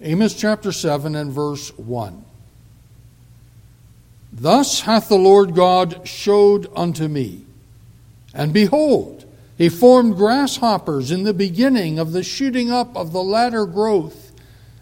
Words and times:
Amos 0.00 0.34
chapter 0.34 0.70
7 0.70 1.16
and 1.16 1.32
verse 1.32 1.76
1. 1.76 2.24
Thus 4.32 4.82
hath 4.82 5.08
the 5.08 5.16
Lord 5.16 5.56
God 5.56 6.06
showed 6.06 6.70
unto 6.76 7.08
me, 7.08 7.44
and 8.32 8.52
behold, 8.52 9.24
he 9.56 9.68
formed 9.68 10.14
grasshoppers 10.14 11.10
in 11.10 11.24
the 11.24 11.34
beginning 11.34 11.98
of 11.98 12.12
the 12.12 12.22
shooting 12.22 12.70
up 12.70 12.96
of 12.96 13.10
the 13.10 13.22
latter 13.24 13.66
growth, 13.66 14.32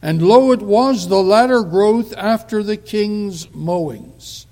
and 0.02 0.20
lo, 0.20 0.52
it 0.52 0.60
was 0.60 1.08
the 1.08 1.22
latter 1.22 1.62
growth 1.62 2.14
after 2.18 2.62
the 2.62 2.76
king's 2.76 3.50
mowings. 3.54 4.46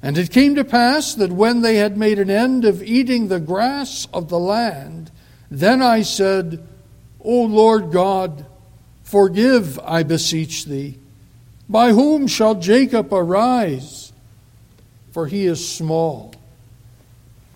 And 0.00 0.16
it 0.16 0.30
came 0.30 0.54
to 0.54 0.64
pass 0.64 1.12
that 1.16 1.32
when 1.32 1.62
they 1.62 1.76
had 1.76 1.96
made 1.96 2.20
an 2.20 2.30
end 2.30 2.64
of 2.64 2.84
eating 2.84 3.26
the 3.26 3.40
grass 3.40 4.06
of 4.12 4.28
the 4.28 4.38
land, 4.38 5.10
then 5.50 5.82
I 5.82 6.02
said, 6.02 6.64
O 7.20 7.42
Lord 7.42 7.90
God, 7.90 8.46
forgive, 9.08 9.78
I 9.80 10.02
beseech 10.02 10.66
thee. 10.66 10.98
By 11.68 11.92
whom 11.92 12.26
shall 12.26 12.54
Jacob 12.54 13.12
arise? 13.12 14.12
For 15.12 15.26
he 15.26 15.46
is 15.46 15.66
small. 15.66 16.34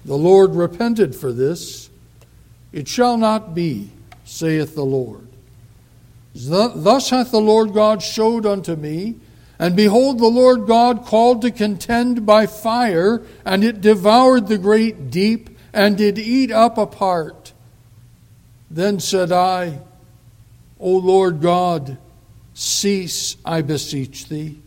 The 0.05 0.17
Lord 0.17 0.55
repented 0.55 1.15
for 1.15 1.33
this. 1.33 1.91
It 2.73 2.89
shall 2.89 3.17
not 3.17 3.55
be, 3.55 3.91
saith 4.25 4.75
the 4.75 4.85
Lord. 4.85 5.29
Thus 6.35 7.11
hath 7.11 7.31
the 7.31 7.41
Lord 7.41 7.75
God 7.75 8.03
showed 8.03 8.47
unto 8.47 8.75
me, 8.75 9.17
and 9.59 9.77
behold, 9.77 10.19
the 10.19 10.27
Lord 10.27 10.67
God 10.67 11.05
called 11.05 11.43
to 11.43 11.51
contend 11.51 12.25
by 12.25 12.47
fire, 12.47 13.23
and 13.45 13.62
it 13.62 13.83
devoured 13.83 14.48
the 14.48 14.59
great 14.59 15.11
deep, 15.11 15.51
and 15.73 15.97
did 15.97 16.19
eat 16.19 16.51
up 16.51 16.79
a 16.79 16.87
part. 16.87 17.53
Then 18.71 18.98
said 18.98 19.31
I, 19.31 19.81
O 20.83 20.99
Lord 20.99 21.41
God, 21.41 21.97
cease, 22.55 23.37
I 23.45 23.63
beseech 23.63 24.29
thee. 24.29 24.59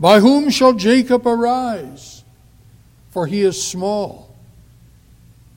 By 0.00 0.20
whom 0.20 0.48
shall 0.48 0.72
Jacob 0.72 1.26
arise? 1.26 2.24
For 3.10 3.26
he 3.26 3.42
is 3.42 3.62
small. 3.62 4.34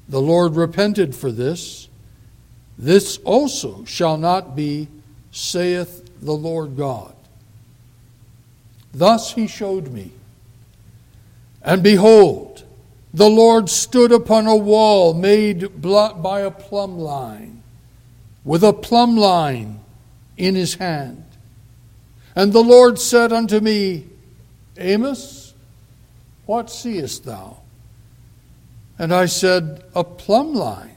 The 0.10 0.22
Lord 0.22 0.56
repented 0.56 1.16
for 1.16 1.32
this. 1.32 1.88
This 2.78 3.18
also 3.24 3.86
shall 3.86 4.18
not 4.18 4.56
be, 4.56 4.90
saith 5.32 6.08
the 6.22 6.34
Lord 6.34 6.76
God. 6.76 7.16
Thus 8.94 9.34
he 9.34 9.48
showed 9.48 9.92
me. 9.92 10.12
And 11.62 11.82
behold, 11.82 12.64
the 13.14 13.30
Lord 13.30 13.70
stood 13.70 14.12
upon 14.12 14.46
a 14.46 14.56
wall 14.56 15.14
made 15.14 15.82
by 15.82 16.42
a 16.42 16.52
plumb 16.52 17.00
line, 17.00 17.57
with 18.48 18.64
a 18.64 18.72
plumb 18.72 19.18
line 19.18 19.78
in 20.38 20.56
his 20.56 20.76
hand. 20.76 21.26
And 22.34 22.54
the 22.54 22.64
Lord 22.64 22.98
said 22.98 23.34
unto 23.34 23.60
me, 23.60 24.06
Amos, 24.78 25.54
what 26.46 26.72
seest 26.72 27.26
thou? 27.26 27.58
And 28.98 29.14
I 29.14 29.26
said, 29.26 29.84
A 29.94 30.06
plumb 30.06 30.54
line. 30.54 30.96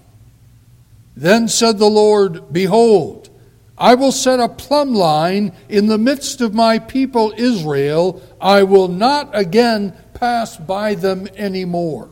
Then 1.16 1.48
said 1.48 1.78
the 1.78 1.90
Lord, 1.90 2.52
Behold, 2.52 3.28
I 3.76 3.96
will 3.96 4.12
set 4.12 4.38
a 4.38 4.48
plumb 4.48 4.94
line 4.94 5.52
in 5.68 5.88
the 5.88 5.98
midst 5.98 6.40
of 6.40 6.54
my 6.54 6.78
people 6.78 7.34
Israel. 7.36 8.22
I 8.40 8.62
will 8.62 8.88
not 8.88 9.28
again 9.32 9.92
pass 10.14 10.56
by 10.56 10.94
them 10.94 11.26
any 11.34 11.64
more. 11.64 12.10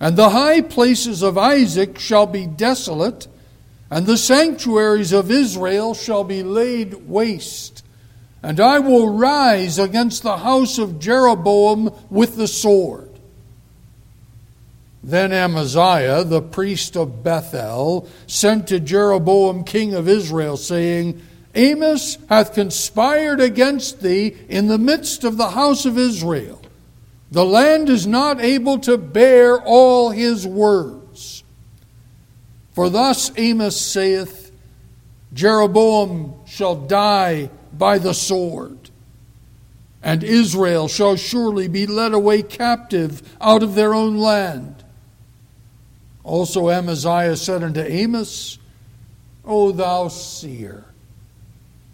And 0.00 0.16
the 0.16 0.30
high 0.30 0.62
places 0.62 1.22
of 1.22 1.38
Isaac 1.38 2.00
shall 2.00 2.26
be 2.26 2.46
desolate, 2.46 3.28
and 3.90 4.06
the 4.06 4.16
sanctuaries 4.16 5.12
of 5.12 5.30
Israel 5.30 5.94
shall 5.94 6.24
be 6.24 6.42
laid 6.42 7.08
waste. 7.08 7.84
And 8.42 8.60
I 8.60 8.78
will 8.78 9.12
rise 9.12 9.78
against 9.78 10.22
the 10.22 10.38
house 10.38 10.78
of 10.78 10.98
Jeroboam 10.98 11.90
with 12.08 12.36
the 12.36 12.48
sword 12.48 13.10
then 15.02 15.32
Amaziah, 15.32 16.24
the 16.24 16.42
priest 16.42 16.96
of 16.96 17.22
Bethel, 17.22 18.08
sent 18.26 18.68
to 18.68 18.78
Jeroboam, 18.78 19.64
king 19.64 19.94
of 19.94 20.08
Israel, 20.08 20.56
saying, 20.56 21.22
Amos 21.54 22.18
hath 22.28 22.54
conspired 22.54 23.40
against 23.40 24.02
thee 24.02 24.36
in 24.48 24.68
the 24.68 24.78
midst 24.78 25.24
of 25.24 25.36
the 25.36 25.50
house 25.50 25.86
of 25.86 25.98
Israel. 25.98 26.60
The 27.30 27.44
land 27.44 27.88
is 27.88 28.06
not 28.06 28.40
able 28.40 28.78
to 28.80 28.98
bear 28.98 29.60
all 29.60 30.10
his 30.10 30.46
words. 30.46 30.99
For 32.72 32.88
thus 32.88 33.32
Amos 33.36 33.80
saith, 33.80 34.52
Jeroboam 35.32 36.34
shall 36.46 36.76
die 36.76 37.50
by 37.72 37.98
the 37.98 38.14
sword, 38.14 38.90
and 40.02 40.24
Israel 40.24 40.88
shall 40.88 41.16
surely 41.16 41.68
be 41.68 41.86
led 41.86 42.12
away 42.12 42.42
captive 42.42 43.22
out 43.40 43.62
of 43.62 43.74
their 43.74 43.94
own 43.94 44.18
land. 44.18 44.84
Also 46.24 46.68
Amaziah 46.68 47.36
said 47.36 47.62
unto 47.62 47.80
Amos, 47.80 48.58
O 49.44 49.72
thou 49.72 50.08
seer, 50.08 50.84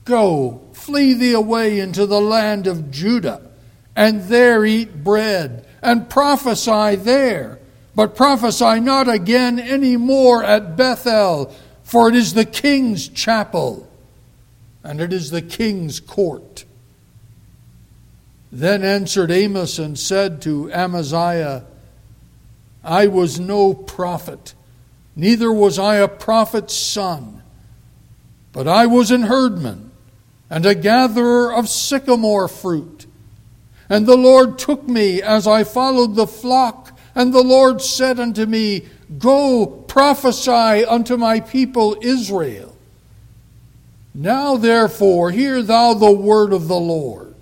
go, 0.05 0.61
flee 0.73 1.15
thee 1.15 1.33
away 1.33 1.79
into 1.79 2.07
the 2.07 2.21
land 2.21 2.67
of 2.67 2.91
Judah, 2.91 3.51
and 3.95 4.23
there 4.25 4.65
eat 4.65 5.05
bread, 5.05 5.67
and 5.81 6.11
prophesy 6.11 6.97
there. 6.97 7.59
But 7.97 8.15
prophesy 8.15 8.79
not 8.79 9.09
again 9.09 9.59
any 9.59 9.97
more 9.97 10.45
at 10.45 10.77
Bethel, 10.77 11.53
for 11.83 12.11
it 12.11 12.15
is 12.15 12.35
the 12.35 12.45
king's 12.45 13.09
chapel, 13.09 13.89
and 14.85 15.01
it 15.01 15.15
is 15.15 15.31
the 15.31 15.41
king's 15.41 15.99
court. 15.99 16.67
Then 18.53 18.85
answered 18.85 19.31
Amos 19.31 19.79
and 19.79 19.99
said 19.99 20.43
to 20.43 20.71
Amaziah, 20.73 21.65
I 22.85 23.07
was 23.07 23.41
no 23.41 23.73
prophet, 23.73 24.55
neither 25.17 25.51
was 25.51 25.79
I 25.79 25.97
a 25.97 26.07
prophet's 26.07 26.77
son, 26.77 27.43
but 28.53 28.69
I 28.69 28.85
was 28.85 29.11
an 29.11 29.23
herdman 29.23 29.91
and 30.51 30.67
a 30.67 30.75
gatherer 30.75 31.53
of 31.53 31.69
sycamore 31.69 32.47
fruit. 32.47 33.07
And 33.89 34.07
the 34.07 34.17
Lord 34.17 34.59
took 34.59 34.87
me 34.87 35.23
as 35.23 35.47
I 35.47 35.65
followed 35.65 36.15
the 36.15 36.27
flock, 36.27 36.86
and 37.17 37.33
the 37.33 37.43
Lord 37.43 37.81
said 37.81 38.21
unto 38.21 38.45
me, 38.45 38.85
Go 39.19 39.67
prophesy 39.67 40.85
unto 40.85 41.17
my 41.17 41.41
people 41.41 41.97
Israel. 42.03 42.77
Now 44.15 44.57
therefore, 44.57 45.31
hear 45.31 45.63
thou 45.63 45.95
the 45.95 46.13
word 46.13 46.53
of 46.53 46.69
the 46.69 46.79
Lord. 46.79 47.35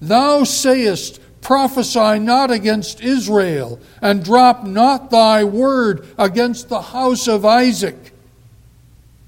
Thou 0.00 0.42
sayest, 0.42 1.20
Prophesy 1.40 2.18
not 2.18 2.50
against 2.50 3.02
Israel, 3.02 3.78
and 4.02 4.24
drop 4.24 4.64
not 4.64 5.10
thy 5.10 5.44
word 5.44 6.06
against 6.18 6.68
the 6.68 6.80
house 6.80 7.28
of 7.28 7.44
Isaac. 7.44 8.12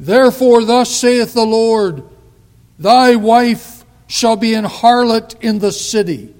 Therefore, 0.00 0.64
thus 0.64 0.90
saith 0.90 1.32
the 1.32 1.46
Lord 1.46 2.02
Thy 2.78 3.16
wife 3.16 3.84
shall 4.08 4.36
be 4.36 4.54
an 4.54 4.64
harlot 4.64 5.40
in 5.40 5.60
the 5.60 5.72
city, 5.72 6.34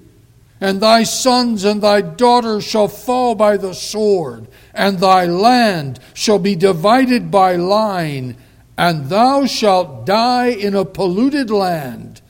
and 0.59 0.81
thy 0.81 1.03
sons 1.03 1.63
and 1.63 1.81
thy 1.81 2.01
daughters 2.01 2.63
shall 2.63 2.87
fall 2.87 3.35
by 3.35 3.57
the 3.57 3.73
sword, 3.73 4.47
and 4.73 4.99
thy 4.99 5.25
land 5.25 5.99
shall 6.13 6.39
be 6.39 6.55
divided 6.55 7.29
by 7.29 7.55
line, 7.55 8.35
and 8.77 9.09
thou 9.09 9.45
shalt 9.45 10.05
die 10.05 10.47
in 10.47 10.75
a 10.75 10.85
polluted 10.85 11.49
land, 11.49 12.21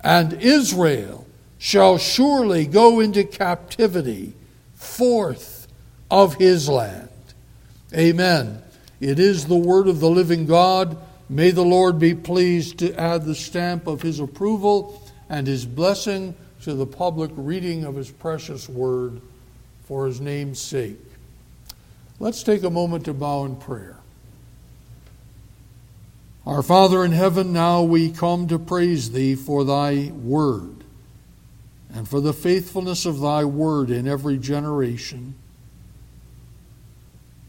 and 0.00 0.34
Israel 0.34 1.26
shall 1.58 1.98
surely 1.98 2.64
go 2.64 3.00
into 3.00 3.24
captivity 3.24 4.34
forth 4.74 5.66
of 6.10 6.34
his 6.36 6.68
land. 6.68 7.08
Amen. 7.94 8.62
It 9.00 9.18
is 9.18 9.46
the 9.46 9.56
word 9.56 9.88
of 9.88 10.00
the 10.00 10.10
living 10.10 10.46
God. 10.46 10.96
May 11.28 11.50
the 11.50 11.64
Lord 11.64 11.98
be 11.98 12.14
pleased 12.14 12.78
to 12.78 12.98
add 12.98 13.24
the 13.24 13.34
stamp 13.34 13.86
of 13.86 14.02
his 14.02 14.20
approval 14.20 15.02
and 15.28 15.46
his 15.46 15.66
blessing 15.66 16.34
to 16.68 16.74
the 16.74 16.84
public 16.84 17.30
reading 17.34 17.82
of 17.82 17.94
his 17.96 18.10
precious 18.10 18.68
word 18.68 19.22
for 19.86 20.04
his 20.04 20.20
name's 20.20 20.60
sake. 20.60 21.00
Let's 22.20 22.42
take 22.42 22.62
a 22.62 22.68
moment 22.68 23.06
to 23.06 23.14
bow 23.14 23.46
in 23.46 23.56
prayer. 23.56 23.96
Our 26.44 26.62
Father 26.62 27.06
in 27.06 27.12
heaven, 27.12 27.54
now 27.54 27.80
we 27.80 28.10
come 28.10 28.48
to 28.48 28.58
praise 28.58 29.12
thee 29.12 29.34
for 29.34 29.64
thy 29.64 30.12
word 30.12 30.84
and 31.94 32.06
for 32.06 32.20
the 32.20 32.34
faithfulness 32.34 33.06
of 33.06 33.18
thy 33.18 33.46
word 33.46 33.88
in 33.88 34.06
every 34.06 34.36
generation. 34.36 35.36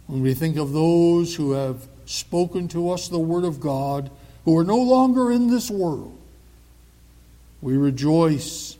When 0.07 0.21
we 0.21 0.33
think 0.33 0.56
of 0.56 0.71
those 0.71 1.36
who 1.36 1.51
have 1.51 1.89
spoken 2.06 2.69
to 2.69 2.92
us 2.92 3.10
the 3.10 3.19
word 3.19 3.44
of 3.44 3.60
God, 3.60 4.12
who 4.45 4.57
are 4.57 4.63
no 4.63 4.77
longer 4.77 5.30
in 5.30 5.50
this 5.50 5.69
world, 5.69 6.18
we 7.62 7.75
rejoice 7.75 8.77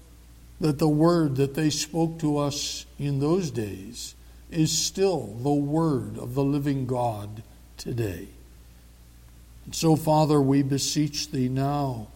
that 0.60 0.80
the 0.80 0.90
word 0.90 1.36
that 1.38 1.54
they 1.54 1.70
spoke 1.70 2.20
to 2.20 2.38
us 2.38 2.86
in 2.98 3.20
those 3.20 3.52
days 3.52 4.16
is 4.52 4.72
still 4.72 5.38
the 5.42 5.54
word 5.54 6.18
of 6.18 6.34
the 6.34 6.44
living 6.44 6.86
God 6.86 7.44
today. 7.78 8.28
And 9.66 9.76
So, 9.76 9.96
Father, 9.96 10.42
we 10.42 10.64
beseech 10.64 11.32
thee 11.32 11.50
now 11.50 12.08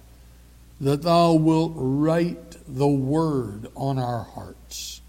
that 0.81 1.03
thou 1.03 1.33
wilt 1.33 1.73
write 1.75 2.57
the 2.67 2.87
word 2.87 3.67
on 3.75 3.97
our 3.97 4.23
hearts. 4.23 5.01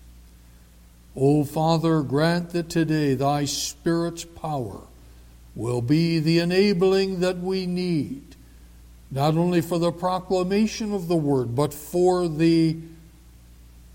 O 1.17 1.45
Father, 1.45 2.03
grant 2.03 2.51
that 2.51 2.69
today 2.69 3.15
thy 3.15 3.45
Spirit's 3.45 4.25
power 4.25 4.83
will 5.57 5.81
be 5.81 6.19
the 6.19 6.41
enabling 6.41 7.21
that 7.21 7.39
we 7.39 7.67
need, 7.67 8.37
not 9.11 9.37
only 9.37 9.61
for 9.61 9.79
the 9.79 9.93
proclamation 9.93 10.93
of 10.93 11.09
the 11.09 11.17
word, 11.17 11.55
but 11.55 11.73
for 11.73 12.29
the 12.29 12.77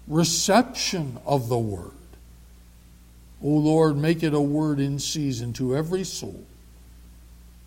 reception 0.10 1.20
of 1.26 1.48
the 1.48 1.58
word. 1.58 1.92
O 3.42 3.48
Lord, 3.48 3.96
make 3.96 4.24
it 4.24 4.34
a 4.34 4.42
word 4.42 4.80
in 4.80 5.00
season 5.00 5.54
to 5.54 5.78
every 5.78 6.04
soul. 6.04 6.44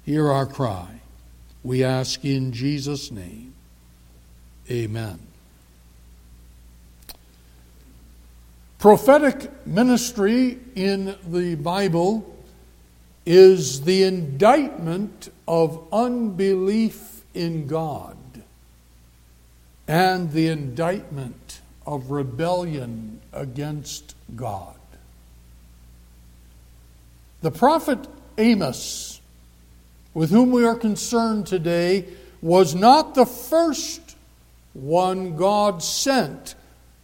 Hear 0.04 0.30
our 0.30 0.44
cry. 0.44 1.00
We 1.62 1.84
ask 1.84 2.24
in 2.24 2.52
Jesus' 2.52 3.10
name. 3.10 3.54
Amen. 4.70 5.18
Prophetic 8.78 9.66
ministry 9.66 10.58
in 10.74 11.14
the 11.24 11.54
Bible 11.54 12.28
is 13.24 13.82
the 13.82 14.02
indictment 14.02 15.30
of 15.46 15.86
unbelief 15.92 17.22
in 17.32 17.68
God 17.68 18.16
and 19.86 20.32
the 20.32 20.48
indictment 20.48 21.41
of 21.86 22.10
rebellion 22.10 23.20
against 23.32 24.14
God. 24.36 24.76
The 27.40 27.50
prophet 27.50 27.98
Amos, 28.38 29.20
with 30.14 30.30
whom 30.30 30.52
we 30.52 30.64
are 30.64 30.76
concerned 30.76 31.46
today, 31.46 32.06
was 32.40 32.74
not 32.74 33.14
the 33.14 33.26
first 33.26 34.16
one 34.74 35.36
God 35.36 35.82
sent 35.82 36.54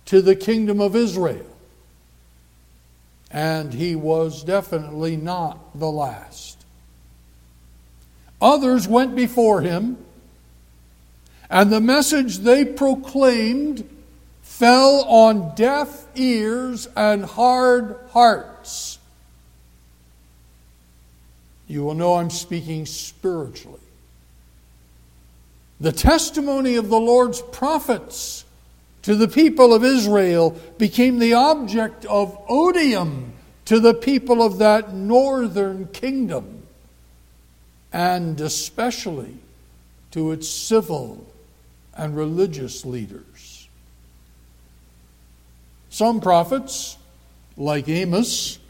to 0.07 0.23
the 0.23 0.37
kingdom 0.37 0.81
of 0.81 0.97
Israel. 0.97 1.47
And 3.31 3.75
he 3.75 3.95
was 3.95 4.43
definitely 4.43 5.17
not 5.17 5.79
the 5.79 5.91
last. 5.91 6.65
Others 8.41 8.87
went 8.89 9.17
before 9.17 9.61
him, 9.61 9.99
and 11.51 11.71
the 11.71 11.81
message 11.81 12.39
they 12.39 12.65
proclaimed 12.65 13.89
fell 14.49 15.05
on 15.05 15.55
deaf 15.55 16.07
ears 16.17 16.89
and 16.97 17.25
hard 17.25 17.97
hearts. 18.11 18.99
You 21.69 21.85
will 21.85 21.95
know 21.95 22.15
I'm 22.15 22.31
speaking 22.31 22.87
spiritually. 22.87 23.79
The 25.79 25.93
testimony 25.93 26.75
of 26.75 26.89
the 26.89 26.99
Lord's 26.99 27.41
prophets 27.41 28.45
to 29.03 29.15
the 29.15 29.29
people 29.29 29.73
of 29.73 29.85
Israel 29.85 30.59
became 30.77 31.21
the 31.21 31.35
object 31.35 32.05
of 32.07 32.37
odium 32.49 33.35
to 33.67 33.79
the 33.79 33.95
people 33.95 34.43
of 34.43 34.59
that 34.59 34.93
northern 34.93 35.87
kingdom, 35.89 36.63
and 37.93 38.41
especially 38.41 39.37
to 40.11 40.33
its 40.33 40.49
civil 40.49 41.25
and 41.95 42.17
religious 42.17 42.85
leaders. 42.85 43.38
Some 45.99 46.21
prophets, 46.21 46.97
like 47.57 47.89
Amos, 47.89 48.61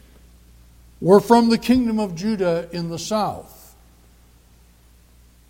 were 0.99 1.19
from 1.19 1.49
the 1.49 1.59
kingdom 1.59 1.99
of 1.99 2.15
Judah 2.15 2.67
in 2.71 2.89
the 2.89 2.97
south. 2.97 3.75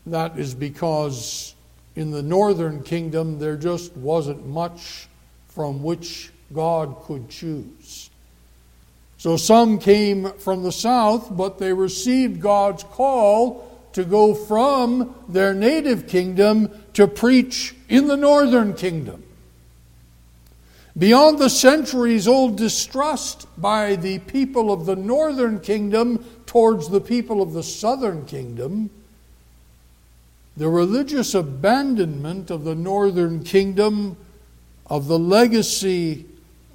That 0.05 0.37
is 0.37 0.53
because 0.53 1.55
in 1.95 2.11
the 2.11 2.21
northern 2.21 2.83
kingdom 2.83 3.39
there 3.39 3.55
just 3.55 3.95
wasn't 3.95 4.45
much 4.45 5.07
from 5.47 5.81
which 5.81 6.31
God 6.53 6.97
could 7.03 7.29
choose. 7.29 8.09
So 9.17 9.37
some 9.37 9.79
came 9.79 10.33
from 10.33 10.63
the 10.63 10.73
south, 10.73 11.29
but 11.31 11.59
they 11.59 11.71
received 11.71 12.41
God's 12.41 12.83
call 12.83 13.87
to 13.93 14.03
go 14.03 14.35
from 14.35 15.15
their 15.29 15.53
native 15.53 16.07
kingdom 16.07 16.71
to 16.95 17.07
preach 17.07 17.73
in 17.87 18.07
the 18.07 18.17
northern 18.17 18.73
kingdom. 18.73 19.23
Beyond 20.99 21.39
the 21.39 21.49
centuries 21.49 22.27
old 22.27 22.57
distrust 22.57 23.47
by 23.57 23.95
the 23.95 24.19
people 24.19 24.69
of 24.69 24.85
the 24.85 24.97
northern 24.97 25.61
kingdom 25.61 26.25
towards 26.45 26.89
the 26.89 26.99
people 26.99 27.41
of 27.41 27.53
the 27.53 27.63
southern 27.63 28.25
kingdom, 28.25 28.89
the 30.57 30.67
religious 30.67 31.33
abandonment 31.33 32.51
of 32.51 32.65
the 32.65 32.75
northern 32.75 33.45
kingdom 33.45 34.17
of 34.87 35.07
the 35.07 35.17
legacy 35.17 36.25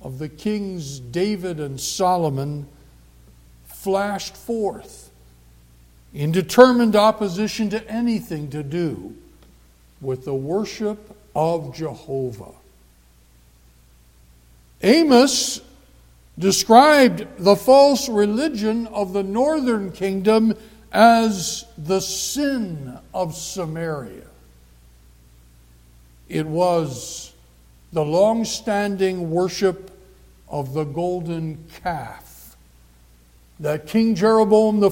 of 0.02 0.18
the 0.18 0.30
kings 0.30 1.00
David 1.00 1.60
and 1.60 1.78
Solomon 1.78 2.66
flashed 3.66 4.38
forth 4.38 5.10
in 6.14 6.32
determined 6.32 6.96
opposition 6.96 7.68
to 7.68 7.86
anything 7.90 8.48
to 8.50 8.62
do 8.62 9.14
with 10.00 10.24
the 10.24 10.34
worship 10.34 11.14
of 11.36 11.74
Jehovah. 11.74 12.52
Amos 14.84 15.62
described 16.38 17.26
the 17.38 17.56
false 17.56 18.06
religion 18.06 18.86
of 18.88 19.14
the 19.14 19.22
northern 19.22 19.90
kingdom 19.90 20.54
as 20.92 21.64
the 21.78 22.00
sin 22.00 22.98
of 23.14 23.34
Samaria. 23.34 24.26
It 26.28 26.46
was 26.46 27.32
the 27.94 28.04
long 28.04 28.44
standing 28.44 29.30
worship 29.30 29.90
of 30.50 30.74
the 30.74 30.84
golden 30.84 31.64
calf 31.82 32.56
that 33.60 33.86
King 33.86 34.14
Jeroboam 34.14 34.84
I 34.84 34.90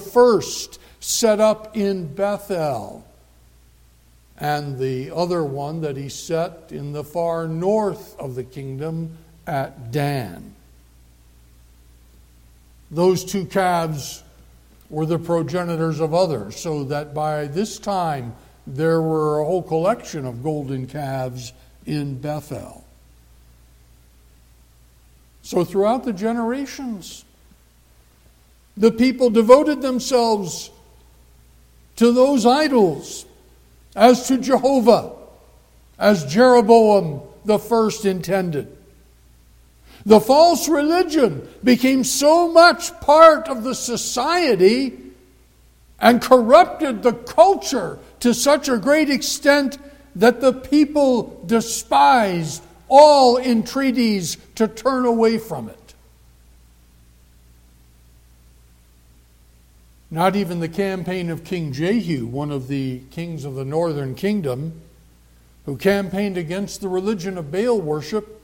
set 1.01 1.39
up 1.39 1.77
in 1.77 2.15
Bethel, 2.15 3.05
and 4.39 4.79
the 4.79 5.11
other 5.11 5.45
one 5.45 5.83
that 5.83 5.99
he 5.99 6.09
set 6.09 6.71
in 6.71 6.93
the 6.93 7.05
far 7.05 7.47
north 7.47 8.19
of 8.19 8.35
the 8.35 8.45
kingdom 8.45 9.19
at 9.47 9.93
Dan. 9.93 10.55
Those 12.91 13.25
two 13.25 13.47
calves 13.47 14.23
were 14.91 15.07
the 15.07 15.19
progenitors 15.19 16.01
of 16.01 16.13
others, 16.13 16.57
so 16.57 16.85
that 16.85 17.15
by 17.15 17.47
this 17.47 17.79
time 17.79 18.35
there 18.67 19.01
were 19.01 19.41
a 19.41 19.45
whole 19.45 19.63
collection 19.63 20.27
of 20.27 20.43
golden 20.43 20.87
calves 20.87 21.53
in 21.87 22.19
Bethel. 22.21 22.85
So 25.43 25.65
throughout 25.65 26.05
the 26.05 26.13
generations, 26.13 27.25
the 28.77 28.93
people 28.93 29.31
devoted 29.31 29.83
themselves 29.83 30.71
to 31.97 32.13
those 32.13 32.47
idols 32.47 33.27
as 33.97 34.29
to 34.29 34.39
Jehovah, 34.39 35.13
as 35.99 36.25
Jeroboam 36.27 37.23
the 37.45 37.59
first 37.59 38.05
intended. 38.05 38.77
The 40.05 40.21
false 40.21 40.69
religion 40.69 41.49
became 41.63 42.05
so 42.05 42.49
much 42.49 42.93
part 43.01 43.49
of 43.49 43.63
the 43.63 43.75
society 43.75 44.99
and 46.01 46.21
corrupted 46.21 47.03
the 47.03 47.13
culture 47.13 47.99
to 48.21 48.35
such 48.35 48.69
a 48.69 48.79
great 48.79 49.11
extent 49.11 49.79
that 50.17 50.41
the 50.41 50.53
people 50.53 51.43
despised 51.47 52.63
all 52.89 53.39
entreaties 53.39 54.37
to 54.57 54.69
turn 54.69 55.07
away 55.07 55.39
from 55.39 55.69
it. 55.69 55.95
Not 60.11 60.37
even 60.37 60.61
the 60.61 60.69
campaign 60.69 61.31
of 61.31 61.43
King 61.43 61.73
Jehu, 61.73 62.27
one 62.27 62.51
of 62.51 62.69
the 62.69 63.01
kings 63.11 63.47
of 63.47 63.55
the 63.55 63.65
northern 63.65 64.15
kingdom, 64.15 64.83
who 65.65 65.77
campaigned 65.77 66.37
against 66.37 66.83
the 66.83 66.89
religion 66.89 67.39
of 67.39 67.51
Baal 67.51 67.81
worship, 67.81 68.42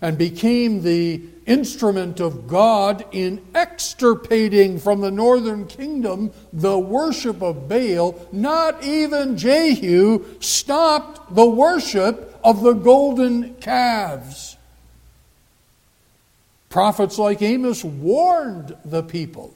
and 0.00 0.16
became 0.16 0.82
the 0.82 1.22
instrument 1.46 2.20
of 2.20 2.46
God 2.46 3.04
in 3.10 3.42
extirpating 3.54 4.78
from 4.78 5.00
the 5.00 5.10
northern 5.10 5.66
kingdom 5.66 6.30
the 6.52 6.78
worship 6.78 7.42
of 7.42 7.68
Baal, 7.68 8.28
not 8.30 8.84
even 8.84 9.36
Jehu 9.36 10.24
stopped 10.40 11.34
the 11.34 11.48
worship 11.48 12.38
of 12.44 12.62
the 12.62 12.74
golden 12.74 13.54
calves. 13.56 14.56
Prophets 16.68 17.18
like 17.18 17.40
Amos 17.40 17.82
warned 17.82 18.76
the 18.84 19.02
people 19.02 19.54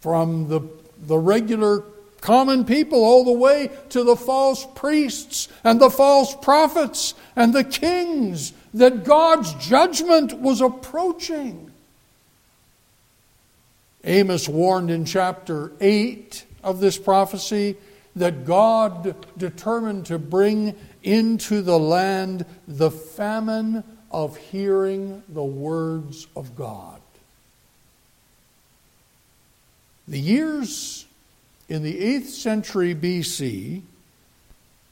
from 0.00 0.48
the, 0.48 0.60
the 1.06 1.18
regular 1.18 1.82
common 2.20 2.64
people 2.64 3.04
all 3.04 3.24
the 3.24 3.32
way 3.32 3.70
to 3.88 4.04
the 4.04 4.16
false 4.16 4.66
priests 4.74 5.48
and 5.64 5.80
the 5.80 5.90
false 5.90 6.34
prophets 6.36 7.14
and 7.34 7.52
the 7.52 7.64
kings 7.64 8.52
that 8.76 9.04
God's 9.04 9.54
judgment 9.54 10.38
was 10.38 10.60
approaching. 10.60 11.70
Amos 14.04 14.46
warned 14.48 14.90
in 14.90 15.06
chapter 15.06 15.72
8 15.80 16.44
of 16.62 16.78
this 16.78 16.98
prophecy 16.98 17.76
that 18.16 18.44
God 18.44 19.16
determined 19.38 20.04
to 20.06 20.18
bring 20.18 20.74
into 21.02 21.62
the 21.62 21.78
land 21.78 22.44
the 22.68 22.90
famine 22.90 23.82
of 24.10 24.36
hearing 24.36 25.22
the 25.26 25.44
words 25.44 26.26
of 26.36 26.54
God. 26.54 27.00
The 30.06 30.20
years 30.20 31.06
in 31.70 31.82
the 31.82 31.98
8th 31.98 32.26
century 32.26 32.94
BC 32.94 33.80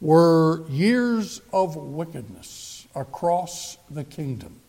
were 0.01 0.67
years 0.71 1.43
of 1.53 1.77
wickedness 1.77 2.64
across 2.95 3.79
the 3.91 4.05
kingdom. 4.05 4.61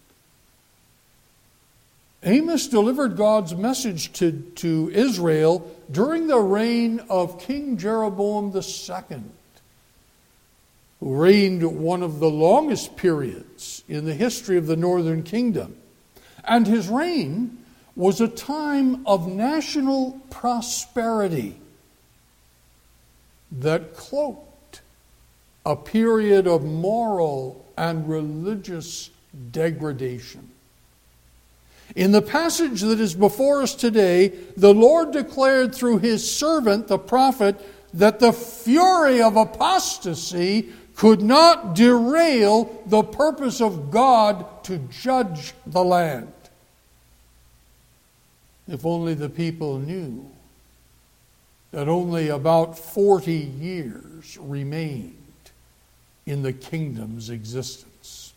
Amos 2.23 2.67
delivered 2.67 3.17
God's 3.17 3.53
message 3.53 4.11
to, 4.13 4.31
to 4.55 4.89
Israel 4.91 5.71
during 5.91 6.25
the 6.25 6.39
reign 6.39 6.99
of 7.07 7.39
King 7.39 7.77
Jeroboam 7.77 8.51
II, 8.55 9.21
who 10.99 11.15
reigned 11.15 11.63
one 11.63 12.01
of 12.01 12.19
the 12.19 12.29
longest 12.29 12.95
periods 12.97 13.83
in 13.87 14.05
the 14.05 14.15
history 14.15 14.57
of 14.57 14.65
the 14.65 14.75
northern 14.75 15.21
kingdom. 15.21 15.77
And 16.43 16.65
his 16.65 16.87
reign 16.87 17.59
was 17.95 18.19
a 18.19 18.27
time 18.27 19.05
of 19.05 19.27
national 19.27 20.19
prosperity 20.31 21.57
that 23.51 23.95
cloaked 23.95 24.54
a 25.65 25.75
period 25.75 26.47
of 26.47 26.63
moral 26.63 27.65
and 27.77 28.07
religious 28.07 29.09
degradation. 29.51 30.49
In 31.95 32.11
the 32.11 32.21
passage 32.21 32.81
that 32.81 32.99
is 32.99 33.15
before 33.15 33.61
us 33.61 33.73
today, 33.75 34.29
the 34.57 34.73
Lord 34.73 35.11
declared 35.11 35.73
through 35.73 35.99
his 35.99 36.29
servant, 36.29 36.87
the 36.87 36.97
prophet, 36.97 37.55
that 37.93 38.19
the 38.19 38.33
fury 38.33 39.21
of 39.21 39.37
apostasy 39.37 40.73
could 40.95 41.21
not 41.21 41.75
derail 41.75 42.81
the 42.85 43.03
purpose 43.03 43.61
of 43.61 43.91
God 43.91 44.63
to 44.65 44.77
judge 44.77 45.53
the 45.65 45.83
land. 45.83 46.31
If 48.67 48.85
only 48.85 49.13
the 49.13 49.29
people 49.29 49.79
knew 49.79 50.29
that 51.71 51.87
only 51.87 52.29
about 52.29 52.79
40 52.79 53.33
years 53.33 54.37
remained 54.39 55.14
in 56.25 56.41
the 56.41 56.53
kingdom's 56.53 57.29
existence. 57.29 58.33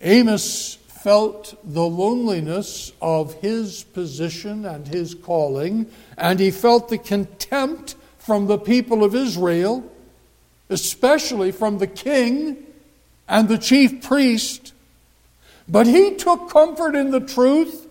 Amos 0.00 0.74
felt 0.74 1.58
the 1.64 1.84
loneliness 1.84 2.92
of 3.00 3.34
his 3.34 3.84
position 3.84 4.64
and 4.64 4.86
his 4.86 5.14
calling, 5.14 5.86
and 6.16 6.38
he 6.38 6.50
felt 6.50 6.88
the 6.88 6.98
contempt 6.98 7.96
from 8.18 8.46
the 8.46 8.58
people 8.58 9.02
of 9.02 9.14
Israel, 9.14 9.84
especially 10.68 11.50
from 11.52 11.78
the 11.78 11.86
king 11.86 12.56
and 13.28 13.48
the 13.48 13.58
chief 13.58 14.02
priest. 14.02 14.72
But 15.68 15.86
he 15.86 16.16
took 16.16 16.50
comfort 16.50 16.94
in 16.94 17.10
the 17.10 17.20
truth 17.20 17.86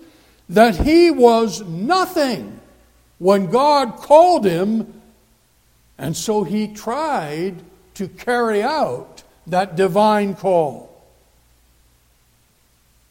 that 0.50 0.76
he 0.76 1.12
was 1.12 1.62
nothing 1.62 2.60
when 3.18 3.48
God 3.50 3.98
called 3.98 4.46
him, 4.46 4.99
and 6.00 6.16
so 6.16 6.44
he 6.46 6.70
tried 6.70 7.62
to 7.96 8.08
carry 8.08 8.64
out 8.64 9.22
that 9.46 9.76
divine 9.76 10.34
call. 10.34 10.90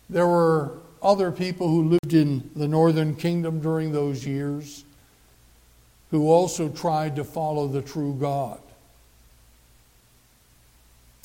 There 0.08 0.26
were 0.26 0.78
other 1.02 1.30
people 1.30 1.68
who 1.68 1.90
lived 1.90 2.14
in 2.14 2.50
the 2.56 2.66
northern 2.66 3.14
kingdom 3.14 3.60
during 3.60 3.92
those 3.92 4.26
years 4.26 4.84
who 6.10 6.28
also 6.28 6.70
tried 6.70 7.16
to 7.16 7.24
follow 7.24 7.68
the 7.68 7.82
true 7.82 8.16
God. 8.18 8.60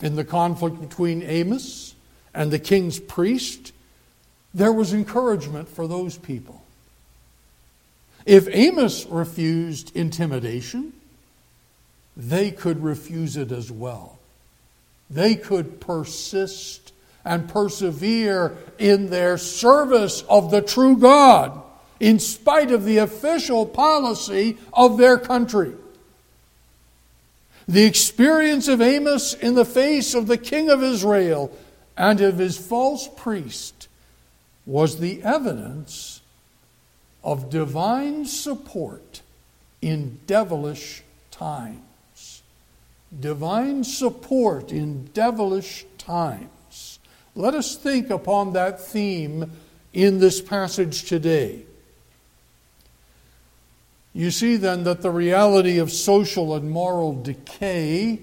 In 0.02 0.18
the 0.18 0.26
conflict 0.26 0.82
between 0.82 1.24
Amos 1.24 1.96
and 2.34 2.52
the 2.52 2.60
king's 2.60 3.00
priest, 3.00 3.72
there 4.54 4.74
was 4.74 4.94
encouragement 4.94 5.70
for 5.70 5.88
those 5.88 6.18
people. 6.18 6.62
If 8.26 8.50
Amos 8.52 9.06
refused 9.06 9.96
intimidation, 9.96 10.92
they 12.16 12.52
could 12.52 12.84
refuse 12.84 13.38
it 13.38 13.52
as 13.52 13.72
well. 13.72 14.20
They 15.10 15.36
could 15.36 15.80
persist 15.80 16.94
and 17.26 17.48
persevere 17.48 18.58
in 18.78 19.10
their 19.10 19.38
service 19.38 20.24
of 20.24 20.52
the 20.52 20.62
true 20.62 20.98
God 20.98 21.62
in 22.00 22.20
spite 22.20 22.72
of 22.72 22.84
the 22.84 22.98
official 22.98 23.66
policy 23.66 24.58
of 24.74 24.98
their 24.98 25.18
country. 25.18 25.74
The 27.68 27.86
experience 27.86 28.68
of 28.68 28.82
Amos 28.82 29.34
in 29.34 29.56
the 29.56 29.66
face 29.66 30.14
of 30.14 30.28
the 30.28 30.38
king 30.38 30.70
of 30.70 30.84
Israel 30.84 31.56
and 31.96 32.20
of 32.20 32.38
his 32.38 32.58
false 32.58 33.08
priest 33.08 33.88
was 34.66 35.00
the 35.00 35.24
evidence 35.24 36.22
of 37.24 37.50
divine 37.50 38.26
support 38.26 39.22
in 39.82 40.20
devilish 40.28 41.04
times. 41.32 41.80
Divine 43.20 43.84
support 43.84 44.72
in 44.72 45.06
devilish 45.14 45.86
times. 45.98 47.00
Let 47.36 47.56
us 47.56 47.76
think 47.76 48.10
upon 48.10 48.54
that 48.54 48.80
theme 48.80 49.52
in 49.94 50.20
this 50.20 50.42
passage 50.42 51.04
today. 51.04 51.66
You 54.14 54.30
see 54.30 54.58
then 54.58 54.84
that 54.84 55.02
the 55.02 55.12
reality 55.12 55.80
of 55.80 55.92
social 55.92 56.56
and 56.56 56.70
moral 56.70 57.20
decay 57.20 58.20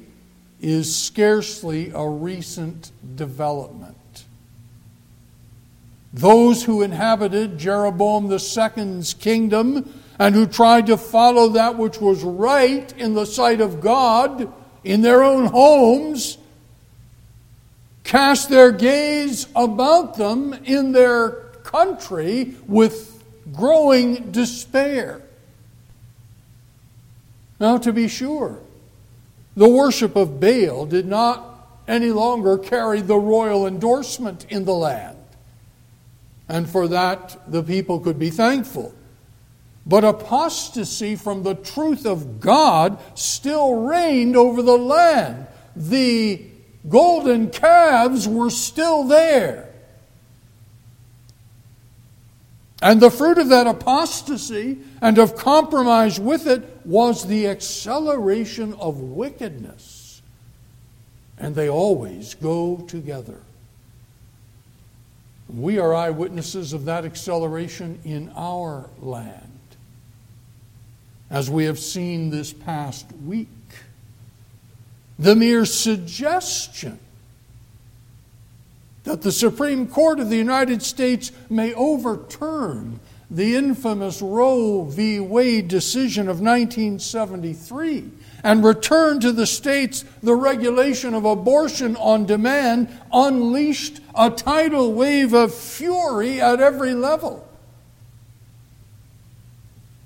is 0.61 0.95
scarcely 0.95 1.91
a 1.95 2.09
recent 2.09 2.93
development. 3.17 3.97
Those 6.13 6.65
who 6.65 6.83
inhabited 6.83 7.59
Jeroboam 7.59 8.31
II's 8.31 9.15
kingdom 9.15 9.93
and 10.19 10.35
who 10.35 10.47
tried 10.47 10.87
to 10.87 10.97
follow 10.97 11.49
that 11.51 11.79
which 11.79 12.01
was 12.01 12.23
right 12.23 12.93
in 12.99 13.15
the 13.15 13.25
sight 13.25 13.61
of 13.61 13.81
God 13.81 14.53
in 14.85 15.03
their 15.03 15.23
own 15.23 15.47
homes 15.47 16.39
cast 18.05 18.49
their 18.49 18.73
gaze 18.73 19.47
about 19.55 20.17
them 20.17 20.53
in 20.65 20.93
their 20.93 21.31
country 21.63 22.55
with 22.67 23.23
growing 23.53 24.33
despair. 24.33 25.23
Now, 27.59 27.79
to 27.79 27.93
be 27.93 28.09
sure, 28.09 28.59
the 29.55 29.69
worship 29.69 30.17
of 30.17 30.41
Baal 30.41 30.87
did 30.87 31.07
not 31.07 31.47
any 31.87 32.11
longer 32.11 32.57
carry 32.57 33.01
the 33.01 33.17
royal 33.17 33.67
endorsement 33.67 34.47
in 34.49 34.65
the 34.65 34.75
land. 34.75 35.19
And 36.49 36.69
for 36.69 36.89
that, 36.89 37.39
the 37.51 37.63
people 37.63 38.01
could 38.01 38.19
be 38.19 38.31
thankful. 38.31 38.95
But 39.87 40.05
apostasy 40.05 41.17
from 41.17 41.43
the 41.43 41.55
truth 41.55 42.07
of 42.07 42.41
God 42.41 42.99
still 43.15 43.75
reigned 43.75 44.37
over 44.37 44.63
the 44.63 44.77
land. 44.77 45.47
The 45.75 46.45
golden 46.89 47.51
calves 47.51 48.29
were 48.29 48.51
still 48.51 49.05
there. 49.05 49.71
And 52.83 53.01
the 53.01 53.11
fruit 53.11 53.39
of 53.39 53.51
that 53.51 53.67
apostasy 53.67 54.79
and 55.03 55.19
of 55.19 55.37
compromise 55.37 56.19
with 56.19 56.47
it 56.47 56.81
was 56.85 57.27
the 57.27 57.47
acceleration 57.49 58.75
of 58.75 59.01
wickedness. 59.01 60.23
And 61.39 61.55
they 61.55 61.69
always 61.69 62.35
go 62.35 62.79
together. 62.89 63.41
We 65.49 65.79
are 65.79 65.93
eyewitnesses 65.93 66.73
of 66.73 66.85
that 66.87 67.05
acceleration 67.05 67.99
in 68.05 68.31
our 68.37 68.89
land, 69.01 69.50
as 71.31 71.49
we 71.49 71.65
have 71.65 71.79
seen 71.79 72.31
this 72.31 72.53
past 72.53 73.07
week 73.25 73.49
the 75.19 75.37
mere 75.37 75.67
suggestion 75.67 76.99
that 79.05 79.23
the 79.23 79.33
Supreme 79.33 79.87
Court 79.87 80.19
of 80.19 80.31
the 80.31 80.37
United 80.37 80.83
States 80.83 81.31
may 81.49 81.75
overturn 81.75 83.01
the 83.31 83.55
infamous 83.55 84.21
Roe 84.21 84.83
v. 84.85 85.21
Wade 85.21 85.69
decision 85.69 86.23
of 86.23 86.41
1973 86.41 88.11
and 88.43 88.65
return 88.65 89.21
to 89.21 89.31
the 89.31 89.47
states 89.47 90.05
the 90.23 90.35
regulation 90.35 91.15
of 91.15 91.25
abortion 91.25 91.97
on 91.97 92.27
demand 92.27 92.89
unleashed 93.13 94.01
a 94.15 94.31
tidal 94.31 94.93
wave 94.93 95.35
of 95.35 95.55
fury 95.55 96.41
at 96.41 96.61
every 96.61 96.95
level. 96.95 97.47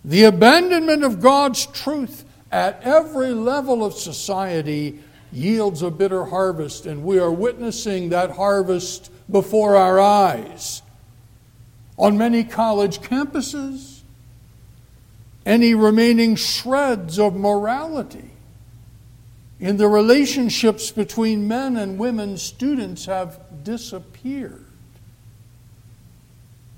The 0.05 0.25
abandonment 0.25 1.03
of 1.03 1.21
God's 1.21 1.67
truth 1.67 2.25
at 2.53 2.83
every 2.83 3.31
level 3.31 3.85
of 3.85 3.95
society 3.95 5.01
yields 5.33 5.83
a 5.83 5.91
bitter 5.91 6.27
harvest, 6.27 6.87
and 6.87 7.05
we 7.05 7.19
are 7.19 7.33
witnessing 7.33 8.11
that 8.11 8.33
harvest 8.33 9.11
before 9.31 9.77
our 9.77 9.99
eyes. 9.99 10.83
On 11.97 12.19
many 12.19 12.45
college 12.45 13.01
campuses, 13.01 14.01
any 15.47 15.75
remaining 15.75 16.37
shreds 16.37 17.19
of 17.19 17.35
morality 17.35 18.31
in 19.61 19.77
the 19.77 19.89
relationships 19.89 20.91
between 20.91 21.49
men 21.49 21.77
and 21.77 21.99
women, 21.99 22.37
students 22.37 23.07
have 23.07 23.41
disappeared. 23.63 24.67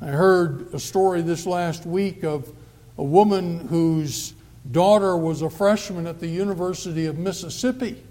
I 0.01 0.07
heard 0.07 0.73
a 0.73 0.79
story 0.79 1.23
this 1.23 1.47
last 1.47 1.87
week 1.87 2.23
of 2.23 2.53
a 2.99 3.05
woman 3.05 3.69
whose 3.69 4.35
daughter 4.71 5.17
was 5.17 5.43
a 5.43 5.51
freshman 5.51 6.07
at 6.07 6.21
the 6.21 6.27
University 6.27 7.07
of 7.07 7.19
Mississippi, 7.19 8.03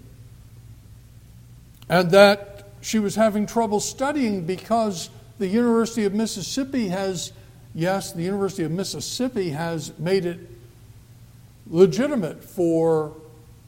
and 1.88 2.10
that 2.10 2.68
she 2.80 2.98
was 2.98 3.14
having 3.14 3.46
trouble 3.46 3.80
studying 3.80 4.44
because 4.44 5.10
the 5.38 5.46
University 5.46 6.04
of 6.04 6.14
Mississippi 6.14 6.88
has, 6.88 7.32
yes, 7.74 8.12
the 8.12 8.22
University 8.22 8.62
of 8.62 8.70
Mississippi 8.70 9.50
has 9.50 9.96
made 9.98 10.24
it 10.24 10.38
legitimate 11.68 12.42
for 12.42 13.12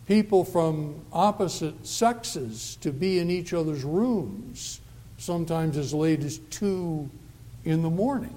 people 0.06 0.44
from 0.44 1.02
opposite 1.12 1.86
sexes 1.86 2.78
to 2.80 2.90
be 2.92 3.18
in 3.18 3.30
each 3.30 3.52
other's 3.52 3.84
rooms, 3.84 4.80
sometimes 5.18 5.76
as 5.76 5.92
late 5.92 6.20
as 6.22 6.38
2 6.50 7.10
in 7.64 7.82
the 7.82 7.90
morning. 7.90 8.34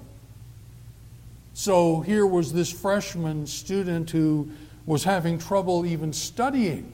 So 1.54 2.00
here 2.00 2.26
was 2.26 2.52
this 2.52 2.70
freshman 2.72 3.46
student 3.46 4.10
who 4.10 4.50
was 4.86 5.04
having 5.04 5.38
trouble 5.38 5.86
even 5.86 6.12
studying 6.12 6.92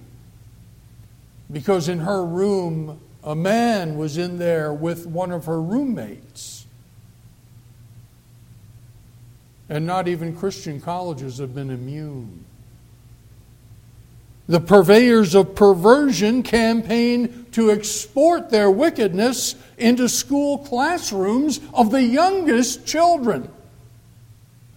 because 1.51 1.89
in 1.89 2.01
her 2.01 2.25
room, 2.25 3.01
a 3.25 3.35
man 3.35 3.97
was 3.97 4.19
in 4.19 4.39
there 4.39 4.73
with 4.73 5.07
one 5.07 5.33
of 5.33 5.47
her 5.47 5.61
roommates. 5.61 6.67
And 9.69 9.87
not 9.87 10.09
even 10.09 10.35
Christian 10.37 10.81
colleges 10.81 11.39
have 11.39 11.55
been 11.55 11.71
immune. 11.71 12.45
The 14.47 14.61
purveyors 14.61 15.35
of 15.35 15.55
perversion 15.55 16.43
campaign 16.43 17.47
to 17.53 17.71
export 17.71 18.49
their 18.49 18.71
wickedness 18.71 19.57
into 19.77 20.09
school 20.09 20.59
classrooms 20.59 21.61
of 21.75 21.91
the 21.91 22.03
youngest 22.03 22.87
children. 22.87 23.51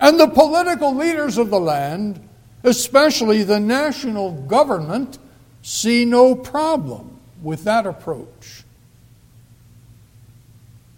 And 0.01 0.19
the 0.19 0.27
political 0.27 0.95
leaders 0.95 1.37
of 1.37 1.51
the 1.51 1.59
land, 1.59 2.27
especially 2.63 3.43
the 3.43 3.59
national 3.59 4.31
government, 4.31 5.19
see 5.61 6.03
no 6.03 6.35
problem 6.35 7.19
with 7.41 7.63
that 7.63 7.85
approach. 7.85 8.63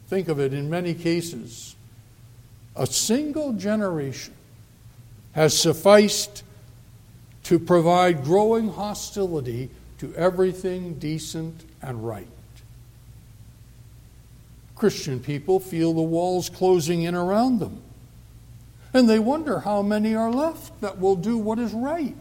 Think 0.07 0.29
of 0.29 0.39
it 0.39 0.53
in 0.53 0.69
many 0.69 0.93
cases. 0.93 1.75
A 2.75 2.87
single 2.87 3.53
generation 3.53 4.33
has 5.33 5.57
sufficed 5.57 6.43
to 7.43 7.59
provide 7.59 8.23
growing 8.23 8.69
hostility 8.69 9.69
to 9.97 10.13
everything 10.15 10.93
decent 10.95 11.65
and 11.81 12.05
right. 12.05 12.27
Christian 14.75 15.19
people 15.19 15.59
feel 15.59 15.93
the 15.93 16.01
walls 16.01 16.49
closing 16.49 17.03
in 17.03 17.15
around 17.15 17.59
them, 17.59 17.81
and 18.93 19.09
they 19.09 19.19
wonder 19.19 19.59
how 19.59 19.81
many 19.81 20.15
are 20.15 20.31
left 20.31 20.79
that 20.81 20.99
will 20.99 21.15
do 21.15 21.37
what 21.37 21.59
is 21.59 21.73
right. 21.73 22.15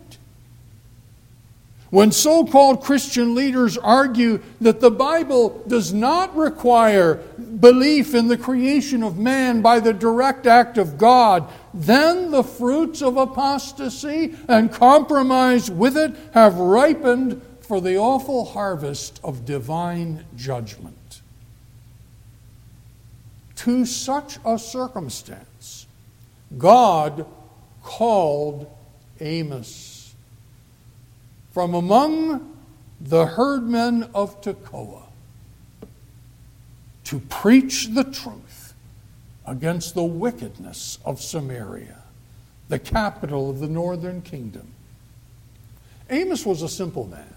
When 1.91 2.11
so 2.11 2.47
called 2.47 2.83
Christian 2.83 3.35
leaders 3.35 3.77
argue 3.77 4.41
that 4.63 4.81
the 4.81 4.91
Bible 4.91 5.63
does 5.69 5.93
not 5.93 6.35
require 6.35 7.17
belief 7.17 8.15
in 8.15 8.29
the 8.29 8.39
creation 8.39 9.03
of 9.03 9.19
man 9.19 9.61
by 9.61 9.79
the 9.79 9.93
direct 9.93 10.47
act 10.47 10.79
of 10.79 10.97
God, 10.97 11.53
then 11.75 12.31
the 12.31 12.43
fruits 12.43 13.03
of 13.03 13.19
apostasy 13.19 14.35
and 14.49 14.73
compromise 14.73 15.71
with 15.71 15.99
it 15.99 16.17
have 16.33 16.57
ripened 16.57 17.43
for 17.61 17.83
the 17.83 17.99
awful 17.99 18.47
harvest 18.47 19.21
of 19.23 19.45
divine 19.45 20.25
judgment. 20.35 21.21
To 23.57 23.85
such 23.85 24.39
a 24.47 24.59
circumstance, 24.59 25.47
God 26.59 27.27
called 27.83 28.71
Amos 29.21 30.15
from 31.53 31.75
among 31.75 32.57
the 33.01 33.27
herdmen 33.27 34.09
of 34.15 34.41
Tekoa 34.41 35.03
to 37.05 37.21
preach 37.21 37.89
the 37.89 38.05
truth 38.05 38.75
against 39.47 39.95
the 39.95 40.05
wickedness 40.05 40.99
of 41.05 41.21
Samaria, 41.21 41.99
the 42.69 42.79
capital 42.79 43.51
of 43.51 43.59
the 43.59 43.69
northern 43.69 44.23
kingdom. 44.23 44.69
Amos 46.09 46.47
was 46.47 46.63
a 46.63 46.69
simple 46.69 47.07
man, 47.07 47.35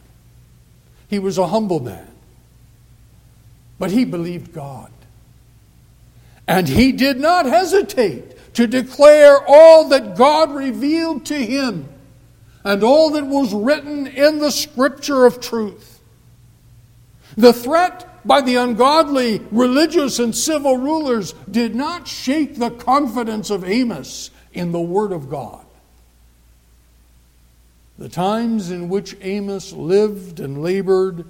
he 1.09 1.19
was 1.19 1.37
a 1.37 1.47
humble 1.47 1.79
man, 1.79 2.07
but 3.79 3.91
he 3.91 4.05
believed 4.05 4.53
God. 4.53 4.91
And 6.47 6.67
he 6.67 6.91
did 6.91 7.19
not 7.19 7.47
hesitate 7.47 8.34
to 8.55 8.67
declare 8.67 9.37
all 9.47 9.89
that 9.89 10.15
God 10.15 10.53
revealed 10.53 11.25
to 11.25 11.35
him 11.35 11.87
and 12.63 12.83
all 12.83 13.11
that 13.11 13.27
was 13.27 13.53
written 13.53 14.07
in 14.07 14.39
the 14.39 14.51
scripture 14.51 15.25
of 15.25 15.39
truth. 15.39 15.99
The 17.37 17.53
threat 17.53 18.25
by 18.25 18.41
the 18.41 18.55
ungodly 18.55 19.41
religious 19.51 20.19
and 20.19 20.33
civil 20.33 20.77
rulers 20.77 21.33
did 21.51 21.75
not 21.75 22.07
shake 22.07 22.55
the 22.55 22.71
confidence 22.71 23.49
of 23.49 23.63
Amos 23.63 24.31
in 24.53 24.71
the 24.71 24.81
Word 24.81 25.11
of 25.11 25.29
God. 25.29 25.65
The 27.97 28.09
times 28.09 28.71
in 28.71 28.89
which 28.89 29.15
Amos 29.21 29.73
lived 29.73 30.39
and 30.39 30.63
labored 30.63 31.25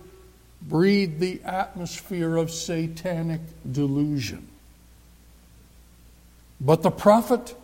breathed 0.61 1.19
the 1.19 1.41
atmosphere 1.43 2.38
of 2.38 2.49
satanic 2.49 3.41
delusion. 3.69 4.47
But 6.59 6.81
the 6.81 6.91
prophet 6.91 7.55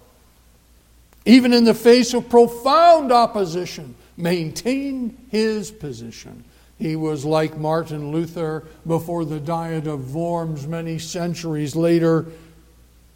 even 1.25 1.53
in 1.53 1.65
the 1.65 1.73
face 1.73 2.13
of 2.13 2.29
profound 2.29 3.11
opposition, 3.11 3.95
maintained 4.17 5.17
his 5.29 5.71
position. 5.71 6.43
He 6.79 6.95
was 6.95 7.25
like 7.25 7.57
Martin 7.57 8.11
Luther 8.11 8.63
before 8.87 9.23
the 9.23 9.39
Diet 9.39 9.85
of 9.85 10.15
Worms 10.15 10.65
many 10.65 10.97
centuries 10.97 11.75
later. 11.75 12.25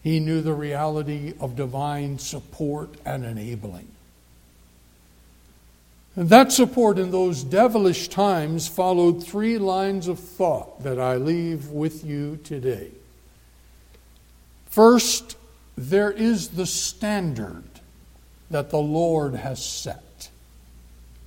He 0.03 0.19
knew 0.19 0.41
the 0.41 0.53
reality 0.53 1.33
of 1.39 1.55
divine 1.55 2.19
support 2.19 2.93
and 3.05 3.25
enabling. 3.25 3.87
And 6.15 6.29
that 6.29 6.51
support 6.51 6.99
in 6.99 7.09
those 7.09 7.43
devilish 7.43 8.07
times 8.07 8.67
followed 8.67 9.25
three 9.25 9.57
lines 9.57 10.07
of 10.07 10.19
thought 10.19 10.83
that 10.83 10.99
I 10.99 11.15
leave 11.15 11.69
with 11.69 12.05
you 12.05 12.37
today. 12.43 12.91
First, 14.67 15.35
there 15.77 16.11
is 16.11 16.49
the 16.49 16.65
standard 16.65 17.63
that 18.49 18.69
the 18.69 18.79
Lord 18.79 19.35
has 19.35 19.63
set. 19.63 20.29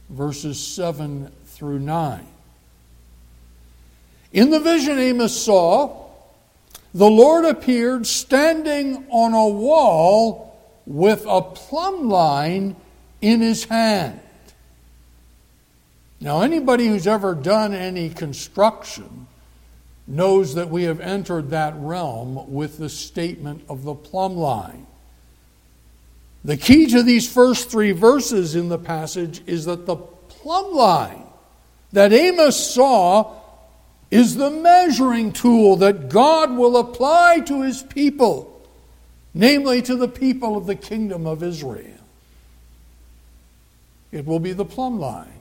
Verses 0.09 0.59
7 0.59 1.31
through 1.47 1.81
9. 1.81 2.27
In 4.33 4.51
the 4.51 4.61
vision 4.61 4.99
Amos 4.99 5.37
saw, 5.37 6.07
the 6.95 7.11
Lord 7.11 7.45
appeared 7.45 8.07
standing 8.07 9.07
on 9.11 9.35
a 9.35 9.49
wall 9.49 10.59
with 10.87 11.25
a 11.27 11.43
plumb 11.43 12.09
line 12.09 12.77
in 13.21 13.41
his 13.41 13.65
hand. 13.65 14.21
Now, 16.21 16.41
anybody 16.41 16.89
who's 16.89 17.07
ever 17.07 17.35
done 17.35 17.75
any 17.75 18.11
construction 18.11 19.28
knows 20.09 20.55
that 20.55 20.71
we 20.71 20.85
have 20.85 21.01
entered 21.01 21.51
that 21.51 21.75
realm 21.77 22.51
with 22.51 22.79
the 22.79 22.89
statement 22.89 23.63
of 23.69 23.85
the 23.85 23.95
plumb 23.95 24.37
line. 24.37 24.87
The 26.45 26.57
key 26.57 26.87
to 26.87 27.03
these 27.03 27.31
first 27.31 27.71
three 27.71 27.93
verses 27.93 28.55
in 28.55 28.71
the 28.71 28.79
passage 28.79 29.43
is 29.47 29.67
that 29.67 29.85
the 29.85 29.97
plumb 29.97 30.75
line 30.75 31.25
that 31.93 32.13
Amos 32.13 32.57
saw 32.75 33.35
is 34.11 34.37
the 34.37 34.51
measuring 34.51 35.33
tool 35.33 35.77
that 35.77 36.09
God 36.09 36.57
will 36.57 36.79
apply 36.79 37.41
to 37.41 37.63
his 37.63 37.83
people, 37.83 38.67
namely 39.35 39.83
to 39.83 39.97
the 39.97 40.09
people 40.09 40.57
of 40.57 40.67
the 40.67 40.75
kingdom 40.75 41.27
of 41.27 41.43
Israel. 41.43 41.85
It 44.11 44.25
will 44.25 44.41
be 44.41 44.55
the 44.55 44.65
plumb 44.65 44.99
line 44.99 45.38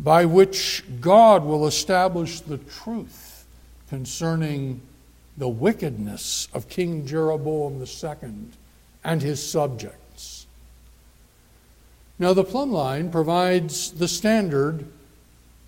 by 0.00 0.24
which 0.24 0.82
God 1.00 1.44
will 1.44 1.66
establish 1.66 2.40
the 2.40 2.58
truth 2.58 3.46
concerning 3.88 4.80
the 5.36 5.48
wickedness 5.48 6.48
of 6.52 6.68
King 6.68 7.06
Jeroboam 7.06 7.82
II 7.82 8.34
and 9.02 9.22
his 9.22 9.44
subjects. 9.46 10.46
Now, 12.18 12.32
the 12.32 12.44
plumb 12.44 12.72
line 12.72 13.10
provides 13.10 13.90
the 13.90 14.08
standard 14.08 14.86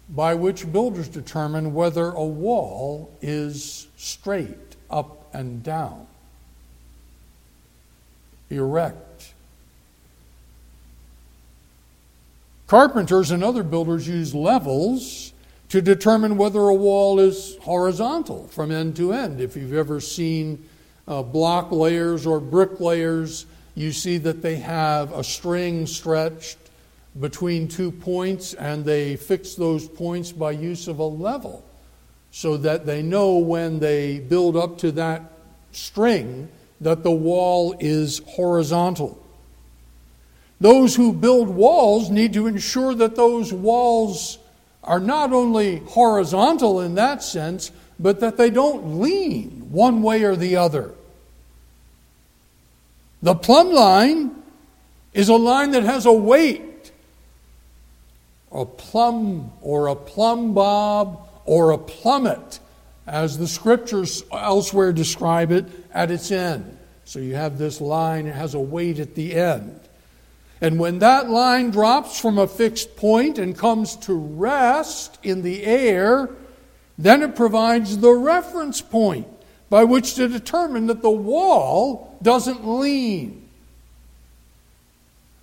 by 0.08 0.34
which 0.34 0.70
builders 0.70 1.08
determine 1.08 1.74
whether 1.74 2.10
a 2.10 2.24
wall 2.24 3.10
is 3.20 3.88
straight, 3.96 4.76
up 4.88 5.28
and 5.34 5.62
down, 5.62 6.06
erect, 8.50 9.05
Carpenters 12.66 13.30
and 13.30 13.44
other 13.44 13.62
builders 13.62 14.08
use 14.08 14.34
levels 14.34 15.32
to 15.68 15.80
determine 15.80 16.36
whether 16.36 16.60
a 16.60 16.74
wall 16.74 17.20
is 17.20 17.56
horizontal 17.62 18.48
from 18.48 18.72
end 18.72 18.96
to 18.96 19.12
end. 19.12 19.40
If 19.40 19.56
you've 19.56 19.74
ever 19.74 20.00
seen 20.00 20.68
uh, 21.06 21.22
block 21.22 21.70
layers 21.70 22.26
or 22.26 22.40
brick 22.40 22.80
layers, 22.80 23.46
you 23.76 23.92
see 23.92 24.18
that 24.18 24.42
they 24.42 24.56
have 24.56 25.12
a 25.12 25.22
string 25.22 25.86
stretched 25.86 26.58
between 27.20 27.68
two 27.68 27.92
points 27.92 28.54
and 28.54 28.84
they 28.84 29.16
fix 29.16 29.54
those 29.54 29.88
points 29.88 30.32
by 30.32 30.50
use 30.50 30.88
of 30.88 30.98
a 30.98 31.04
level 31.04 31.64
so 32.30 32.56
that 32.56 32.84
they 32.84 33.02
know 33.02 33.38
when 33.38 33.78
they 33.78 34.18
build 34.18 34.56
up 34.56 34.76
to 34.78 34.92
that 34.92 35.22
string 35.72 36.48
that 36.80 37.02
the 37.02 37.10
wall 37.10 37.76
is 37.80 38.20
horizontal. 38.26 39.22
Those 40.60 40.96
who 40.96 41.12
build 41.12 41.48
walls 41.48 42.10
need 42.10 42.32
to 42.32 42.46
ensure 42.46 42.94
that 42.94 43.16
those 43.16 43.52
walls 43.52 44.38
are 44.82 45.00
not 45.00 45.32
only 45.32 45.78
horizontal 45.80 46.80
in 46.80 46.94
that 46.94 47.22
sense, 47.22 47.70
but 47.98 48.20
that 48.20 48.36
they 48.36 48.50
don't 48.50 49.00
lean 49.00 49.68
one 49.70 50.02
way 50.02 50.22
or 50.22 50.36
the 50.36 50.56
other. 50.56 50.92
The 53.22 53.34
plumb 53.34 53.72
line 53.72 54.30
is 55.12 55.28
a 55.28 55.36
line 55.36 55.72
that 55.72 55.82
has 55.82 56.06
a 56.06 56.12
weight. 56.12 56.92
A 58.52 58.64
plumb 58.64 59.52
or 59.60 59.88
a 59.88 59.96
plumb 59.96 60.54
bob 60.54 61.28
or 61.44 61.72
a 61.72 61.78
plummet, 61.78 62.60
as 63.06 63.38
the 63.38 63.48
scriptures 63.48 64.22
elsewhere 64.32 64.92
describe 64.92 65.50
it, 65.52 65.66
at 65.92 66.10
its 66.10 66.30
end. 66.30 66.78
So 67.04 67.18
you 67.18 67.34
have 67.34 67.58
this 67.58 67.80
line, 67.80 68.26
it 68.26 68.34
has 68.34 68.54
a 68.54 68.60
weight 68.60 68.98
at 68.98 69.14
the 69.14 69.34
end. 69.34 69.80
And 70.60 70.78
when 70.78 71.00
that 71.00 71.28
line 71.28 71.70
drops 71.70 72.18
from 72.18 72.38
a 72.38 72.46
fixed 72.46 72.96
point 72.96 73.38
and 73.38 73.56
comes 73.56 73.96
to 73.96 74.14
rest 74.14 75.18
in 75.22 75.42
the 75.42 75.64
air, 75.64 76.30
then 76.96 77.22
it 77.22 77.36
provides 77.36 77.98
the 77.98 78.12
reference 78.12 78.80
point 78.80 79.26
by 79.68 79.84
which 79.84 80.14
to 80.14 80.28
determine 80.28 80.86
that 80.86 81.02
the 81.02 81.10
wall 81.10 82.16
doesn't 82.22 82.66
lean. 82.66 83.46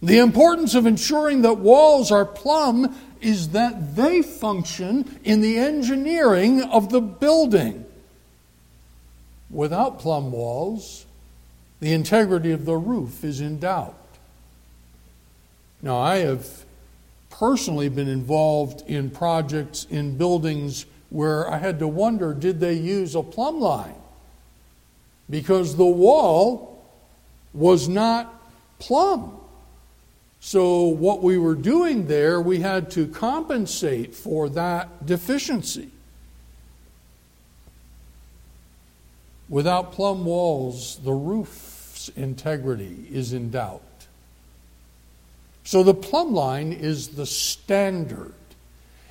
The 0.02 0.18
importance 0.18 0.76
of 0.76 0.86
ensuring 0.86 1.44
that 1.44 1.60
walls 1.60 2.12
are 2.12 2.26
plumb 2.26 2.96
is 3.22 3.50
that 3.50 3.96
they 3.96 4.22
function 4.22 5.20
in 5.24 5.42
the 5.42 5.58
engineering 5.58 6.62
of 6.62 6.90
the 6.90 7.00
building. 7.00 7.86
Without 9.50 10.00
plumb 10.00 10.32
walls, 10.32 11.06
the 11.80 11.94
integrity 11.94 12.52
of 12.52 12.66
the 12.66 12.76
roof 12.76 13.24
is 13.24 13.40
in 13.40 13.60
doubt. 13.60 13.96
Now, 15.84 16.00
I 16.00 16.20
have 16.20 16.48
personally 17.30 17.90
been 17.90 18.08
involved 18.08 18.84
in 18.88 19.10
projects 19.10 19.86
in 19.90 20.18
buildings 20.18 20.86
where 21.10 21.52
I 21.52 21.58
had 21.58 21.78
to 21.80 21.88
wonder 21.88 22.34
did 22.34 22.62
they 22.62 22.74
use 22.74 23.16
a 23.16 23.22
plumb 23.22 23.60
line? 23.60 23.96
Because 25.30 25.76
the 25.76 25.86
wall 25.86 26.86
was 27.54 27.90
not 27.90 28.34
plumb. 28.80 29.38
So, 30.40 30.86
what 30.86 31.22
we 31.22 31.38
were 31.38 31.56
doing 31.56 32.08
there, 32.08 32.40
we 32.40 32.60
had 32.60 32.90
to 32.92 33.08
compensate 33.08 34.16
for 34.16 34.50
that 34.50 35.06
deficiency. 35.06 35.90
Without 39.50 39.92
plumb 39.92 40.24
walls, 40.26 41.00
the 41.04 41.14
roof's 41.14 42.10
integrity 42.16 43.06
is 43.12 43.34
in 43.34 43.52
doubt. 43.52 43.82
So 45.64 45.84
the 45.84 45.94
plumb 45.94 46.34
line 46.34 46.74
is 46.74 47.10
the 47.10 47.26
standard. 47.26 48.34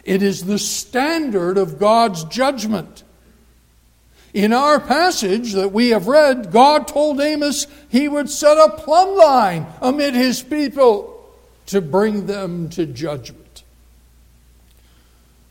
It 0.05 0.23
is 0.23 0.45
the 0.45 0.59
standard 0.59 1.59
of 1.59 1.79
God's 1.79 2.25
judgment. 2.25 3.05
In 4.35 4.53
our 4.53 4.81
passage 4.81 5.53
that 5.53 5.73
we 5.73 5.91
have 5.91 6.09
read, 6.09 6.53
God 6.53 6.89
told 6.89 7.21
Amos 7.21 7.67
he 7.89 8.09
would 8.09 8.31
set 8.31 8.57
a 8.57 8.77
plumb 8.77 9.17
line 9.17 9.67
amid 9.81 10.15
his 10.15 10.43
people 10.43 11.31
to 11.67 11.81
bring 11.81 12.27
them 12.27 12.69
to 12.71 12.87
judgment. 12.87 13.63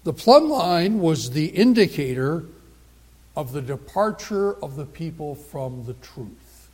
The 0.03 0.13
plumb 0.13 0.49
line 0.49 0.99
was 0.99 1.31
the 1.31 1.47
indicator 1.47 2.45
of 3.35 3.53
the 3.53 3.61
departure 3.61 4.53
of 4.63 4.75
the 4.75 4.85
people 4.85 5.35
from 5.35 5.85
the 5.85 5.93
truth. 5.93 6.69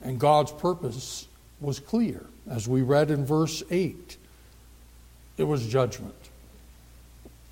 And 0.00 0.18
God's 0.18 0.50
purpose 0.50 1.28
was 1.62 1.78
clear, 1.78 2.26
as 2.50 2.68
we 2.68 2.82
read 2.82 3.10
in 3.10 3.24
verse 3.24 3.62
8. 3.70 4.16
It 5.38 5.44
was 5.44 5.66
judgment. 5.66 6.14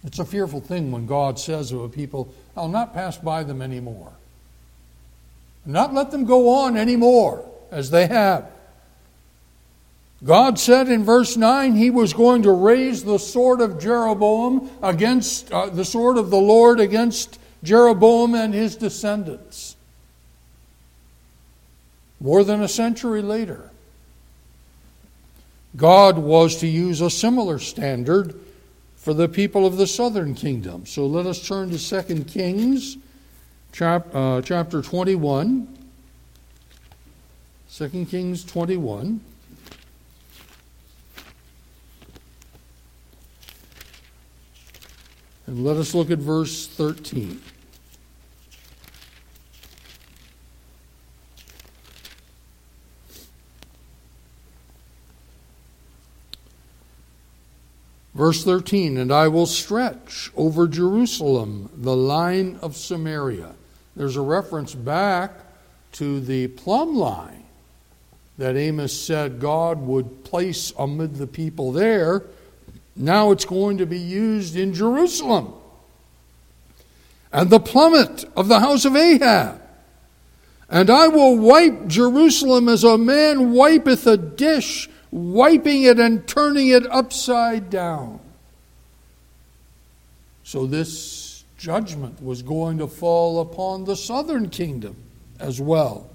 It's 0.04 0.18
a 0.18 0.24
fearful 0.24 0.60
thing 0.60 0.92
when 0.92 1.06
God 1.06 1.38
says 1.38 1.72
of 1.72 1.80
a 1.80 1.88
people, 1.88 2.32
I'll 2.56 2.68
not 2.68 2.94
pass 2.94 3.16
by 3.18 3.42
them 3.42 3.62
anymore. 3.62 4.12
Not 5.66 5.94
let 5.94 6.10
them 6.10 6.24
go 6.24 6.48
on 6.48 6.76
anymore 6.76 7.44
as 7.70 7.90
they 7.90 8.06
have. 8.06 8.50
God 10.22 10.58
said 10.58 10.88
in 10.88 11.04
verse 11.04 11.36
9 11.36 11.76
he 11.76 11.90
was 11.90 12.12
going 12.12 12.42
to 12.42 12.52
raise 12.52 13.04
the 13.04 13.18
sword 13.18 13.60
of 13.60 13.80
Jeroboam 13.80 14.70
against 14.82 15.50
uh, 15.50 15.70
the 15.70 15.84
sword 15.84 16.18
of 16.18 16.30
the 16.30 16.38
Lord 16.38 16.78
against 16.78 17.38
Jeroboam 17.62 18.34
and 18.34 18.52
his 18.52 18.76
descendants. 18.76 19.76
More 22.20 22.44
than 22.44 22.62
a 22.62 22.68
century 22.68 23.22
later, 23.22 23.69
God 25.76 26.18
was 26.18 26.56
to 26.56 26.66
use 26.66 27.00
a 27.00 27.10
similar 27.10 27.58
standard 27.58 28.38
for 28.96 29.14
the 29.14 29.28
people 29.28 29.66
of 29.66 29.76
the 29.76 29.86
southern 29.86 30.34
kingdom. 30.34 30.84
So 30.84 31.06
let 31.06 31.26
us 31.26 31.46
turn 31.46 31.70
to 31.70 32.02
2 32.02 32.24
Kings 32.24 32.96
uh, 33.80 34.42
chapter 34.42 34.82
21. 34.82 35.78
2 37.72 38.06
Kings 38.06 38.44
21. 38.44 39.20
And 45.46 45.64
let 45.64 45.76
us 45.76 45.94
look 45.94 46.10
at 46.10 46.18
verse 46.18 46.66
13. 46.66 47.40
Verse 58.20 58.44
13, 58.44 58.98
and 58.98 59.10
I 59.10 59.28
will 59.28 59.46
stretch 59.46 60.30
over 60.36 60.68
Jerusalem 60.68 61.70
the 61.74 61.96
line 61.96 62.58
of 62.60 62.76
Samaria. 62.76 63.54
There's 63.96 64.16
a 64.16 64.20
reference 64.20 64.74
back 64.74 65.32
to 65.92 66.20
the 66.20 66.48
plumb 66.48 66.96
line 66.96 67.44
that 68.36 68.56
Amos 68.56 68.92
said 68.92 69.40
God 69.40 69.78
would 69.80 70.22
place 70.22 70.70
amid 70.78 71.16
the 71.16 71.26
people 71.26 71.72
there. 71.72 72.24
Now 72.94 73.30
it's 73.30 73.46
going 73.46 73.78
to 73.78 73.86
be 73.86 73.98
used 73.98 74.54
in 74.54 74.74
Jerusalem. 74.74 75.54
And 77.32 77.48
the 77.48 77.58
plummet 77.58 78.26
of 78.36 78.48
the 78.48 78.60
house 78.60 78.84
of 78.84 78.96
Ahab. 78.96 79.62
And 80.68 80.90
I 80.90 81.08
will 81.08 81.38
wipe 81.38 81.86
Jerusalem 81.86 82.68
as 82.68 82.84
a 82.84 82.98
man 82.98 83.52
wipeth 83.52 84.06
a 84.06 84.18
dish 84.18 84.90
wiping 85.10 85.82
it 85.82 85.98
and 85.98 86.26
turning 86.26 86.68
it 86.68 86.86
upside 86.90 87.70
down. 87.70 88.20
So, 90.44 90.66
this 90.66 91.44
judgment 91.58 92.22
was 92.22 92.42
going 92.42 92.78
to 92.78 92.86
fall 92.86 93.40
upon 93.40 93.84
the 93.84 93.96
southern 93.96 94.48
kingdom 94.48 94.96
as 95.38 95.60
well. 95.60 96.10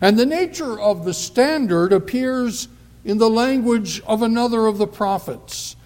And 0.00 0.18
the 0.18 0.26
nature 0.26 0.80
of 0.80 1.04
the 1.04 1.14
standard 1.14 1.92
appears 1.92 2.68
in 3.04 3.18
the 3.18 3.30
language 3.30 4.00
of 4.02 4.22
another 4.22 4.66
of 4.66 4.78
the 4.78 4.86
prophets, 4.86 5.76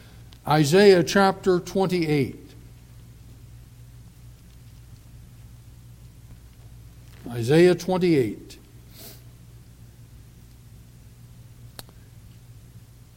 Isaiah 0.46 1.02
chapter 1.02 1.58
28. 1.58 2.38
Isaiah 7.30 7.74
28. 7.74 8.58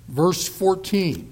Verse 0.10 0.48
14. 0.48 1.32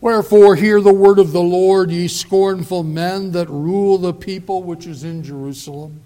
Wherefore, 0.00 0.56
hear 0.56 0.80
the 0.80 0.92
word 0.92 1.18
of 1.18 1.32
the 1.32 1.40
Lord, 1.40 1.90
ye 1.90 2.06
scornful 2.06 2.82
men 2.82 3.32
that 3.32 3.48
rule 3.48 3.96
the 3.96 4.12
people 4.12 4.62
which 4.62 4.86
is 4.86 5.04
in 5.04 5.22
Jerusalem. 5.22 6.02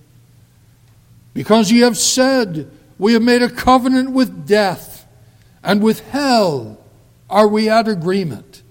Because 1.34 1.72
ye 1.72 1.80
have 1.80 1.96
said, 1.96 2.70
We 2.98 3.14
have 3.14 3.22
made 3.22 3.42
a 3.42 3.50
covenant 3.50 4.12
with 4.12 4.46
death, 4.46 5.06
and 5.64 5.82
with 5.82 6.00
hell 6.10 6.78
are 7.28 7.48
we 7.48 7.68
at 7.68 7.88
agreement. 7.88 8.62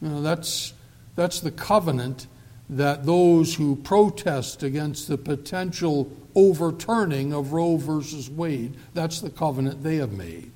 You 0.00 0.08
know, 0.08 0.22
that's, 0.22 0.72
that's 1.16 1.40
the 1.40 1.50
covenant 1.50 2.26
that 2.70 3.06
those 3.06 3.54
who 3.54 3.76
protest 3.76 4.62
against 4.62 5.08
the 5.08 5.18
potential 5.18 6.10
overturning 6.34 7.32
of 7.32 7.52
Roe 7.52 7.76
versus 7.76 8.28
Wade, 8.28 8.76
that's 8.94 9.20
the 9.20 9.30
covenant 9.30 9.82
they 9.82 9.96
have 9.96 10.12
made. 10.12 10.52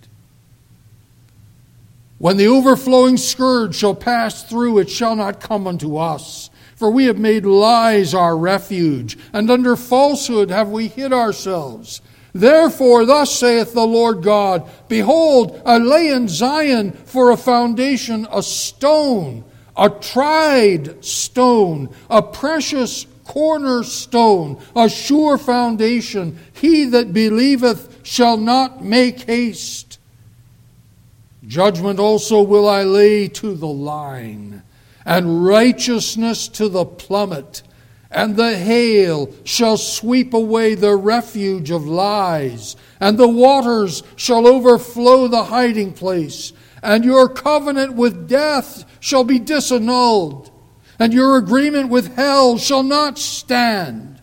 When 2.18 2.36
the 2.36 2.46
overflowing 2.46 3.16
scourge 3.16 3.74
shall 3.74 3.96
pass 3.96 4.44
through, 4.44 4.78
it 4.78 4.88
shall 4.88 5.16
not 5.16 5.40
come 5.40 5.66
unto 5.66 5.96
us. 5.96 6.50
For 6.76 6.90
we 6.90 7.06
have 7.06 7.18
made 7.18 7.44
lies 7.44 8.14
our 8.14 8.36
refuge, 8.36 9.18
and 9.32 9.50
under 9.50 9.74
falsehood 9.74 10.50
have 10.50 10.68
we 10.68 10.88
hid 10.88 11.12
ourselves. 11.12 12.00
Therefore, 12.32 13.04
thus 13.04 13.36
saith 13.36 13.74
the 13.74 13.86
Lord 13.86 14.22
God 14.22 14.68
Behold, 14.88 15.60
I 15.66 15.78
lay 15.78 16.08
in 16.08 16.28
Zion 16.28 16.92
for 16.92 17.30
a 17.30 17.36
foundation 17.36 18.26
a 18.30 18.42
stone, 18.42 19.44
a 19.76 19.90
tried 19.90 21.04
stone, 21.04 21.88
a 22.10 22.22
precious 22.22 23.06
cornerstone, 23.24 24.60
a 24.76 24.88
sure 24.88 25.38
foundation. 25.38 26.38
He 26.52 26.84
that 26.86 27.12
believeth 27.12 28.00
shall 28.02 28.36
not 28.36 28.84
make 28.84 29.22
haste. 29.22 29.98
Judgment 31.46 31.98
also 31.98 32.42
will 32.42 32.68
I 32.68 32.82
lay 32.82 33.28
to 33.28 33.54
the 33.54 33.66
line, 33.66 34.62
and 35.04 35.44
righteousness 35.44 36.48
to 36.48 36.68
the 36.68 36.84
plummet 36.84 37.62
and 38.12 38.36
the 38.36 38.56
hail 38.56 39.32
shall 39.42 39.76
sweep 39.78 40.34
away 40.34 40.74
the 40.74 40.94
refuge 40.94 41.70
of 41.70 41.86
lies, 41.86 42.76
and 43.00 43.18
the 43.18 43.28
waters 43.28 44.02
shall 44.16 44.46
overflow 44.46 45.26
the 45.28 45.44
hiding 45.44 45.92
place, 45.92 46.52
and 46.82 47.04
your 47.04 47.28
covenant 47.28 47.94
with 47.94 48.28
death 48.28 48.84
shall 49.00 49.24
be 49.24 49.38
disannulled, 49.38 50.50
and 50.98 51.12
your 51.12 51.36
agreement 51.36 51.88
with 51.88 52.16
hell 52.16 52.58
shall 52.58 52.82
not 52.82 53.18
stand. 53.18 54.20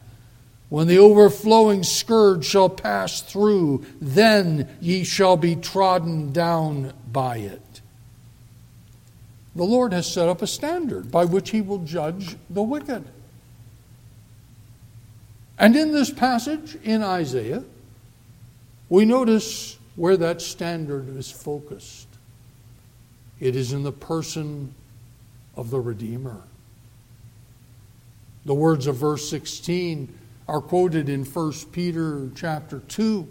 When 0.67 0.87
the 0.87 0.99
overflowing 0.99 1.83
scourge 1.83 2.45
shall 2.45 2.69
pass 2.69 3.21
through, 3.21 3.85
then 3.99 4.69
ye 4.79 5.03
shall 5.03 5.35
be 5.35 5.55
trodden 5.55 6.31
down 6.31 6.93
by 7.11 7.37
it. 7.37 7.81
The 9.55 9.63
Lord 9.63 9.93
has 9.93 10.11
set 10.11 10.29
up 10.29 10.41
a 10.41 10.47
standard 10.47 11.11
by 11.11 11.25
which 11.25 11.49
he 11.49 11.61
will 11.61 11.79
judge 11.79 12.37
the 12.49 12.61
wicked. 12.61 13.03
And 15.57 15.75
in 15.75 15.91
this 15.91 16.11
passage 16.11 16.77
in 16.83 17.03
Isaiah, 17.03 17.63
we 18.89 19.05
notice 19.05 19.77
where 19.95 20.17
that 20.17 20.41
standard 20.41 21.09
is 21.17 21.31
focused. 21.31 22.08
It 23.39 23.55
is 23.55 23.73
in 23.73 23.83
the 23.83 23.91
person 23.91 24.73
of 25.55 25.69
the 25.69 25.79
Redeemer. 25.79 26.41
The 28.45 28.53
words 28.53 28.87
of 28.87 28.95
verse 28.95 29.29
16 29.29 30.17
are 30.47 30.61
quoted 30.61 31.09
in 31.09 31.23
1 31.23 31.53
Peter 31.71 32.29
chapter 32.35 32.79
2 32.87 33.27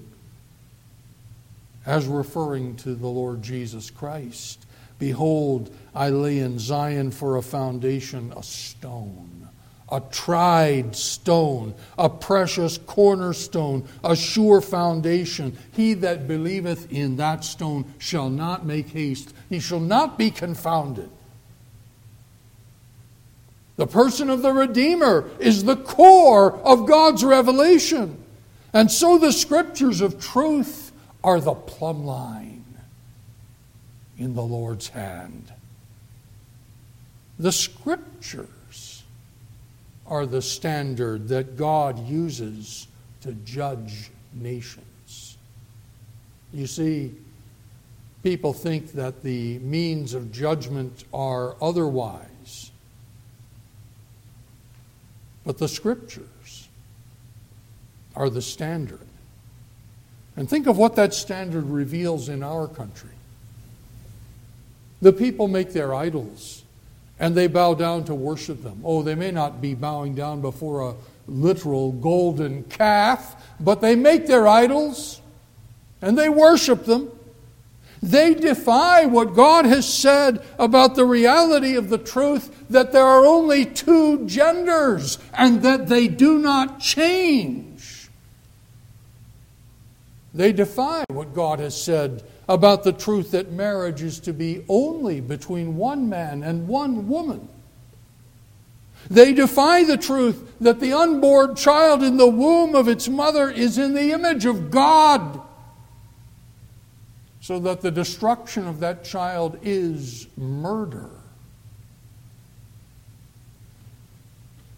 as 1.87 2.07
referring 2.07 2.77
to 2.77 2.95
the 2.95 3.09
Lord 3.09 3.43
Jesus 3.43 3.91
Christ. 3.91 4.67
Behold, 4.99 5.75
I 5.95 6.11
lay 6.11 6.39
in 6.39 6.59
Zion 6.59 7.11
for 7.11 7.37
a 7.37 7.43
foundation 7.43 8.33
a 8.37 8.43
stone 8.43 9.38
a 9.91 10.01
tried 10.11 10.95
stone, 10.95 11.75
a 11.97 12.09
precious 12.09 12.79
cornerstone, 12.79 13.87
a 14.05 14.15
sure 14.15 14.61
foundation. 14.61 15.57
He 15.73 15.95
that 15.95 16.29
believeth 16.29 16.93
in 16.93 17.17
that 17.17 17.45
stone 17.45 17.93
shall 17.99 18.29
not 18.29 18.67
make 18.67 18.91
haste, 18.91 19.35
he 19.49 19.61
shall 19.61 19.81
not 19.81 20.19
be 20.19 20.31
confounded. 20.31 21.11
The 23.77 23.87
person 23.87 24.29
of 24.29 24.43
the 24.43 24.53
Redeemer 24.53 25.31
is 25.39 25.65
the 25.65 25.77
core 25.77 26.55
of 26.65 26.87
God's 26.87 27.23
revelation. 27.23 28.23
And 28.73 28.91
so 28.91 29.19
the 29.19 29.33
scriptures 29.33 30.01
of 30.01 30.21
truth 30.21 30.93
are 31.23 31.41
the 31.41 31.55
plumb 31.55 32.05
line 32.05 32.65
in 34.19 34.35
the 34.35 34.43
Lord's 34.43 34.89
hand. 34.89 35.53
The 37.39 37.53
scripture 37.53 38.49
are 40.09 40.27
the 40.27 40.43
standard 40.43 41.29
that 41.29 41.57
God 41.57 42.07
uses 42.07 42.89
to 43.21 43.33
judge 43.33 44.11
nations. 44.33 45.37
You 46.53 46.67
see, 46.67 47.15
people 48.23 48.53
think 48.53 48.93
that 48.93 49.23
the 49.23 49.59
means 49.59 50.15
of 50.15 50.33
judgment 50.33 51.05
are 51.13 51.57
otherwise. 51.63 52.71
But 55.45 55.59
the 55.59 55.69
scriptures 55.69 56.69
are 58.17 58.31
the 58.31 58.43
standard. 58.43 59.07
And 60.37 60.49
think 60.49 60.67
of 60.67 60.79
what 60.79 60.97
that 60.97 61.15
standard 61.15 61.65
reveals 61.65 62.29
in 62.29 62.43
our 62.43 62.67
country. 62.69 63.11
The 65.01 65.13
people 65.13 65.49
make 65.49 65.73
their 65.73 65.95
idols 65.95 66.65
and 67.21 67.35
they 67.35 67.47
bow 67.47 67.75
down 67.75 68.05
to 68.05 68.15
worship 68.15 68.63
them. 68.63 68.81
Oh, 68.85 69.03
they 69.03 69.15
may 69.15 69.31
not 69.31 69.61
be 69.61 69.75
bowing 69.75 70.15
down 70.15 70.41
before 70.41 70.91
a 70.91 70.95
literal 71.27 71.93
golden 71.93 72.65
calf, 72.65 73.45
but 73.61 73.81
they 73.81 73.97
make 73.97 74.27
their 74.27 74.47
idols 74.47 75.21
and 76.01 76.17
they 76.17 76.29
worship 76.29 76.85
them. 76.85 77.11
They 78.01 78.35
defy 78.35 79.07
what 79.07 79.35
God 79.35 79.65
has 79.67 79.93
said 79.93 80.45
about 80.59 80.95
the 80.95 81.05
reality 81.05 81.75
of 81.75 81.89
the 81.89 81.99
truth 81.99 82.67
that 82.71 82.93
there 82.93 83.05
are 83.05 83.27
only 83.27 83.65
two 83.65 84.25
genders 84.27 85.19
and 85.37 85.63
that 85.63 85.89
they 85.89 86.07
do 86.07 86.39
not 86.39 86.79
change. 86.79 87.68
They 90.39 90.53
defy 90.53 91.03
what 91.09 91.35
God 91.35 91.59
has 91.59 91.75
said 91.77 92.23
about 92.49 92.85
the 92.85 92.93
truth 92.93 93.33
that 93.33 93.51
marriage 93.51 94.03
is 94.03 94.21
to 94.21 94.33
be 94.33 94.65
only 94.69 95.21
between 95.21 95.77
one 95.77 96.09
man 96.09 96.45
and 96.45 96.69
one 96.69 97.09
woman. 97.09 97.49
They 99.11 99.33
defy 99.33 99.83
the 99.83 99.97
truth 99.97 100.53
that 100.61 100.79
the 100.79 100.93
unborn 100.93 101.57
child 101.57 102.05
in 102.05 102.19
the 102.19 102.29
womb 102.29 102.77
of 102.77 102.87
its 102.87 103.09
mother 103.09 103.51
is 103.51 103.79
in 103.79 103.95
the 103.95 104.13
image 104.13 104.45
of 104.47 104.71
God, 104.71 105.41
so 107.41 107.59
that 107.59 107.81
the 107.81 107.91
destruction 107.91 108.69
of 108.69 108.79
that 108.79 109.03
child 109.03 109.59
is 109.65 110.29
murder. 110.37 111.11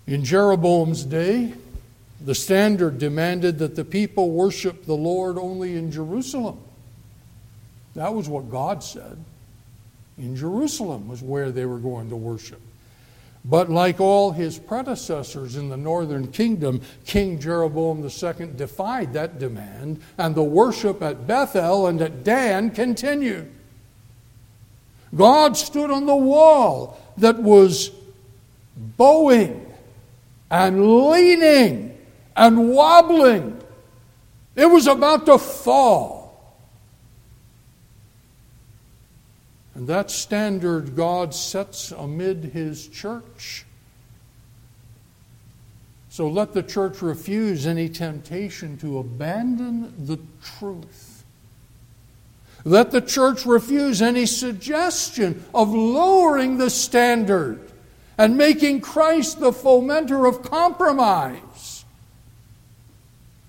In 0.07 0.25
Jeroboam's 0.25 1.05
day, 1.05 1.53
the 2.21 2.35
standard 2.35 2.99
demanded 2.99 3.59
that 3.59 3.77
the 3.77 3.85
people 3.85 4.31
worship 4.31 4.85
the 4.85 4.97
Lord 4.97 5.39
only 5.39 5.77
in 5.77 5.91
Jerusalem. 5.91 6.59
That 7.95 8.15
was 8.15 8.29
what 8.29 8.51
God 8.51 8.85
said. 8.85 9.17
In 10.19 10.37
Jerusalem 10.37 11.09
was 11.09 11.23
where 11.23 11.51
they 11.51 11.65
were 11.65 11.79
going 11.79 12.11
to 12.11 12.17
worship. 12.17 12.61
But 13.43 13.71
like 13.71 14.01
all 14.01 14.33
his 14.33 14.59
predecessors 14.59 15.57
in 15.57 15.71
the 15.71 15.77
northern 15.77 16.31
kingdom, 16.31 16.83
King 17.07 17.41
Jeroboam 17.41 18.07
II 18.07 18.49
defied 18.55 19.15
that 19.15 19.39
demand, 19.39 20.03
and 20.19 20.35
the 20.35 20.43
worship 20.43 21.03
at 21.03 21.27
Bethel 21.27 21.87
and 21.87 22.03
at 22.03 22.23
Dan 22.23 22.71
continued. 22.71 23.51
God 25.15 25.57
stood 25.57 25.91
on 25.91 26.05
the 26.05 26.15
wall 26.15 27.01
that 27.17 27.39
was 27.39 27.91
bowing 28.77 29.67
and 30.51 31.07
leaning 31.09 31.90
and 32.41 32.71
wobbling. 32.71 33.61
It 34.57 34.65
was 34.65 34.87
about 34.87 35.27
to 35.27 35.37
fall. 35.37 36.57
And 39.75 39.87
that 39.87 40.11
standard 40.11 40.97
God 40.97 41.35
sets 41.35 41.93
amid 41.93 42.45
His 42.45 42.89
church. 42.89 43.67
So 46.09 46.29
let 46.29 46.55
the 46.55 46.63
church 46.63 47.03
refuse 47.03 47.67
any 47.67 47.91
temptation 47.91 48.79
to 48.79 48.99
abandon 48.99 50.07
the 50.07 50.19
truth. 50.43 51.25
Let 52.65 52.91
the 52.91 53.03
church 53.03 53.45
refuse 53.45 54.01
any 54.01 54.25
suggestion 54.25 55.45
of 55.55 55.69
lowering 55.69 56.57
the 56.57 56.71
standard 56.71 57.71
and 58.17 58.37
making 58.37 58.81
Christ 58.81 59.41
the 59.41 59.53
fomenter 59.53 60.27
of 60.27 60.43
compromise. 60.43 61.39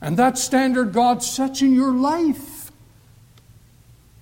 And 0.01 0.17
that 0.17 0.37
standard 0.37 0.93
God 0.93 1.21
sets 1.21 1.61
in 1.61 1.75
your 1.75 1.93
life. 1.93 2.71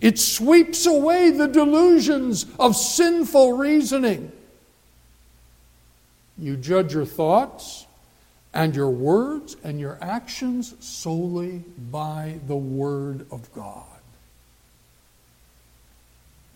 It 0.01 0.19
sweeps 0.19 0.85
away 0.85 1.31
the 1.31 1.47
delusions 1.47 2.45
of 2.59 2.75
sinful 2.75 3.53
reasoning. 3.53 4.31
You 6.37 6.55
judge 6.57 6.93
your 6.93 7.05
thoughts 7.05 7.85
and 8.53 8.75
your 8.75 8.89
words 8.89 9.55
and 9.63 9.79
your 9.79 9.97
actions 10.01 10.73
solely 10.79 11.63
by 11.91 12.39
the 12.47 12.55
Word 12.55 13.25
of 13.31 13.53
God. 13.53 13.85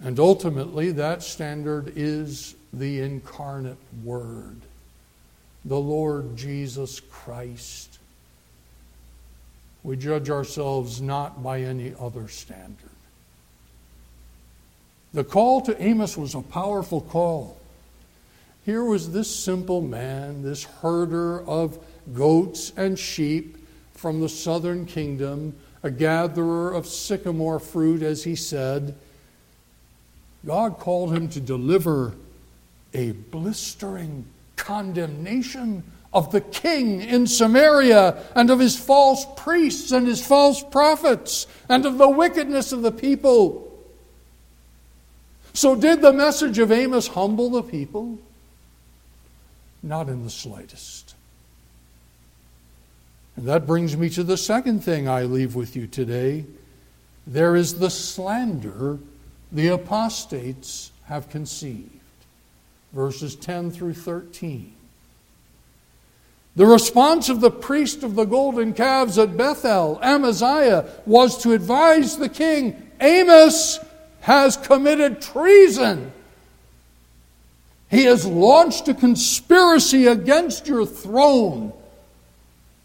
And 0.01 0.19
ultimately, 0.19 0.91
that 0.91 1.23
standard 1.23 1.93
is 1.95 2.55
the 2.73 2.99
incarnate 2.99 3.77
Word. 4.03 4.57
the 5.65 5.79
Lord 5.79 6.35
Jesus 6.35 6.99
Christ. 6.99 7.92
We 9.83 9.97
judge 9.97 10.29
ourselves 10.29 11.01
not 11.01 11.43
by 11.43 11.61
any 11.61 11.93
other 11.99 12.27
standard. 12.27 12.89
The 15.13 15.23
call 15.23 15.61
to 15.61 15.81
Amos 15.81 16.17
was 16.17 16.33
a 16.33 16.41
powerful 16.41 17.01
call. 17.01 17.57
Here 18.65 18.83
was 18.83 19.11
this 19.11 19.33
simple 19.33 19.81
man, 19.81 20.41
this 20.41 20.63
herder 20.63 21.43
of 21.43 21.77
goats 22.13 22.71
and 22.77 22.97
sheep 22.97 23.57
from 23.93 24.21
the 24.21 24.29
southern 24.29 24.85
kingdom, 24.85 25.55
a 25.83 25.91
gatherer 25.91 26.73
of 26.73 26.87
sycamore 26.87 27.59
fruit, 27.59 28.01
as 28.01 28.23
he 28.23 28.35
said. 28.35 28.95
God 30.45 30.79
called 30.79 31.13
him 31.13 31.27
to 31.29 31.39
deliver 31.39 32.13
a 32.93 33.11
blistering 33.11 34.25
condemnation 34.55 35.83
of 36.13 36.31
the 36.31 36.41
king 36.41 37.01
in 37.01 37.25
Samaria 37.25 38.23
and 38.35 38.49
of 38.49 38.59
his 38.59 38.77
false 38.77 39.25
priests 39.35 39.91
and 39.91 40.07
his 40.07 40.25
false 40.25 40.63
prophets 40.63 41.47
and 41.67 41.85
of 41.85 41.97
the 41.97 42.09
wickedness 42.09 42.71
of 42.71 42.83
the 42.83 42.91
people. 42.91 43.71
So, 45.53 45.75
did 45.75 46.01
the 46.01 46.13
message 46.13 46.59
of 46.59 46.71
Amos 46.71 47.07
humble 47.07 47.49
the 47.49 47.63
people? 47.63 48.17
Not 49.81 50.07
in 50.07 50.23
the 50.23 50.29
slightest. 50.29 51.15
And 53.35 53.47
that 53.47 53.65
brings 53.65 53.97
me 53.97 54.09
to 54.11 54.23
the 54.23 54.37
second 54.37 54.83
thing 54.83 55.07
I 55.07 55.23
leave 55.23 55.55
with 55.55 55.75
you 55.75 55.87
today. 55.87 56.45
There 57.25 57.55
is 57.55 57.79
the 57.79 57.89
slander 57.89 58.99
the 59.51 59.67
apostates 59.67 60.91
have 61.05 61.29
conceived. 61.29 61.89
Verses 62.91 63.35
10 63.35 63.71
through 63.71 63.93
13. 63.93 64.73
The 66.55 66.65
response 66.65 67.29
of 67.29 67.41
the 67.41 67.49
priest 67.49 68.03
of 68.03 68.15
the 68.15 68.25
golden 68.25 68.73
calves 68.73 69.17
at 69.17 69.35
Bethel, 69.35 69.99
Amaziah, 70.03 70.85
was 71.05 71.41
to 71.43 71.53
advise 71.53 72.17
the 72.17 72.29
king 72.29 72.91
Amos 73.01 73.79
has 74.21 74.55
committed 74.55 75.21
treason. 75.21 76.11
He 77.89 78.05
has 78.05 78.25
launched 78.25 78.87
a 78.87 78.93
conspiracy 78.93 80.07
against 80.07 80.67
your 80.67 80.85
throne. 80.85 81.73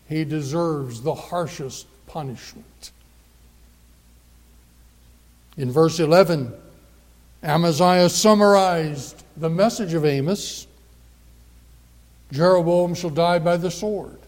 He 0.09 0.25
deserves 0.25 1.03
the 1.03 1.15
harshest 1.15 1.87
punishment. 2.07 2.93
In 5.59 5.71
verse 5.71 6.01
11, 6.01 6.53
Amaziah 7.43 8.09
summarized 8.09 9.25
the 9.37 9.51
message 9.51 9.93
of 9.93 10.05
Amos 10.05 10.68
Jeroboam 12.31 12.95
shall 12.95 13.11
die 13.11 13.39
by 13.39 13.57
the 13.57 13.71
sword, 13.71 14.19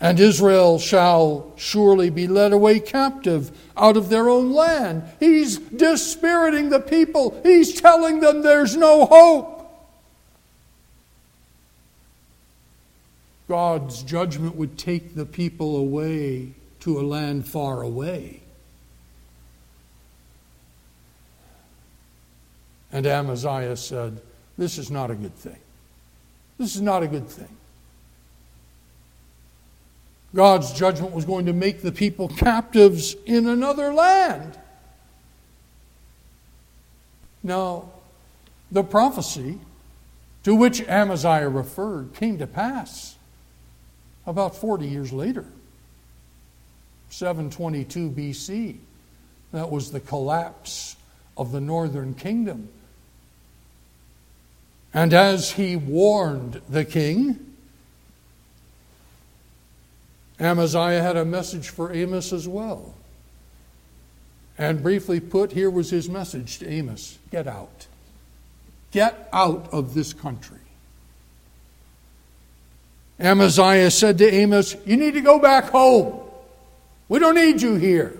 and 0.00 0.18
Israel 0.18 0.78
shall 0.78 1.52
surely 1.56 2.10
be 2.10 2.26
led 2.26 2.52
away 2.52 2.80
captive 2.80 3.56
out 3.76 3.96
of 3.96 4.08
their 4.08 4.28
own 4.28 4.52
land. 4.52 5.04
He's 5.20 5.58
dispiriting 5.58 6.70
the 6.70 6.80
people, 6.80 7.40
he's 7.42 7.80
telling 7.80 8.20
them 8.20 8.42
there's 8.42 8.76
no 8.76 9.06
hope. 9.06 9.56
God's 13.48 14.02
judgment 14.02 14.56
would 14.56 14.76
take 14.76 15.14
the 15.14 15.24
people 15.24 15.76
away 15.76 16.52
to 16.80 16.98
a 16.98 17.02
land 17.02 17.46
far 17.46 17.82
away. 17.82 18.40
And 22.92 23.06
Amaziah 23.06 23.76
said, 23.76 24.20
This 24.58 24.78
is 24.78 24.90
not 24.90 25.10
a 25.10 25.14
good 25.14 25.34
thing. 25.34 25.58
This 26.58 26.74
is 26.74 26.82
not 26.82 27.02
a 27.02 27.08
good 27.08 27.28
thing. 27.28 27.48
God's 30.34 30.72
judgment 30.72 31.12
was 31.12 31.24
going 31.24 31.46
to 31.46 31.52
make 31.52 31.82
the 31.82 31.92
people 31.92 32.28
captives 32.28 33.16
in 33.24 33.46
another 33.46 33.92
land. 33.92 34.58
Now, 37.42 37.90
the 38.70 38.82
prophecy 38.82 39.58
to 40.42 40.54
which 40.54 40.80
Amaziah 40.82 41.48
referred 41.48 42.14
came 42.14 42.38
to 42.38 42.46
pass 42.46 43.16
about 44.26 44.56
40 44.56 44.86
years 44.86 45.12
later, 45.12 45.44
722 47.10 48.10
BC. 48.10 48.76
That 49.52 49.70
was 49.70 49.90
the 49.90 50.00
collapse 50.00 50.96
of 51.36 51.52
the 51.52 51.60
northern 51.60 52.14
kingdom. 52.14 52.68
And 54.96 55.12
as 55.12 55.50
he 55.50 55.76
warned 55.76 56.62
the 56.70 56.82
king, 56.82 57.54
Amaziah 60.40 61.02
had 61.02 61.18
a 61.18 61.24
message 61.26 61.68
for 61.68 61.92
Amos 61.92 62.32
as 62.32 62.48
well. 62.48 62.94
And 64.56 64.82
briefly 64.82 65.20
put, 65.20 65.52
here 65.52 65.68
was 65.68 65.90
his 65.90 66.08
message 66.08 66.60
to 66.60 66.68
Amos 66.70 67.18
get 67.30 67.46
out. 67.46 67.86
Get 68.90 69.28
out 69.34 69.68
of 69.70 69.92
this 69.92 70.14
country. 70.14 70.60
Amaziah 73.20 73.90
said 73.90 74.16
to 74.16 74.32
Amos, 74.32 74.76
You 74.86 74.96
need 74.96 75.12
to 75.12 75.20
go 75.20 75.38
back 75.38 75.64
home. 75.64 76.22
We 77.10 77.18
don't 77.18 77.34
need 77.34 77.60
you 77.60 77.74
here. 77.74 78.18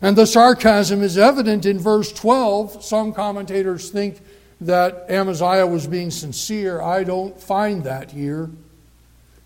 And 0.00 0.16
the 0.16 0.26
sarcasm 0.26 1.02
is 1.02 1.18
evident 1.18 1.66
in 1.66 1.80
verse 1.80 2.12
12. 2.12 2.84
Some 2.84 3.12
commentators 3.12 3.90
think 3.90 4.20
that 4.60 5.06
Amaziah 5.08 5.66
was 5.66 5.86
being 5.86 6.10
sincere. 6.10 6.80
I 6.80 7.04
don't 7.04 7.40
find 7.40 7.84
that 7.84 8.10
here. 8.10 8.50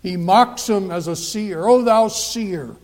He 0.01 0.15
mocks 0.17 0.67
him 0.69 0.91
as 0.91 1.07
a 1.07 1.15
seer. 1.15 1.65
Oh, 1.65 1.81
thou 1.81 2.07
seer. 2.07 2.75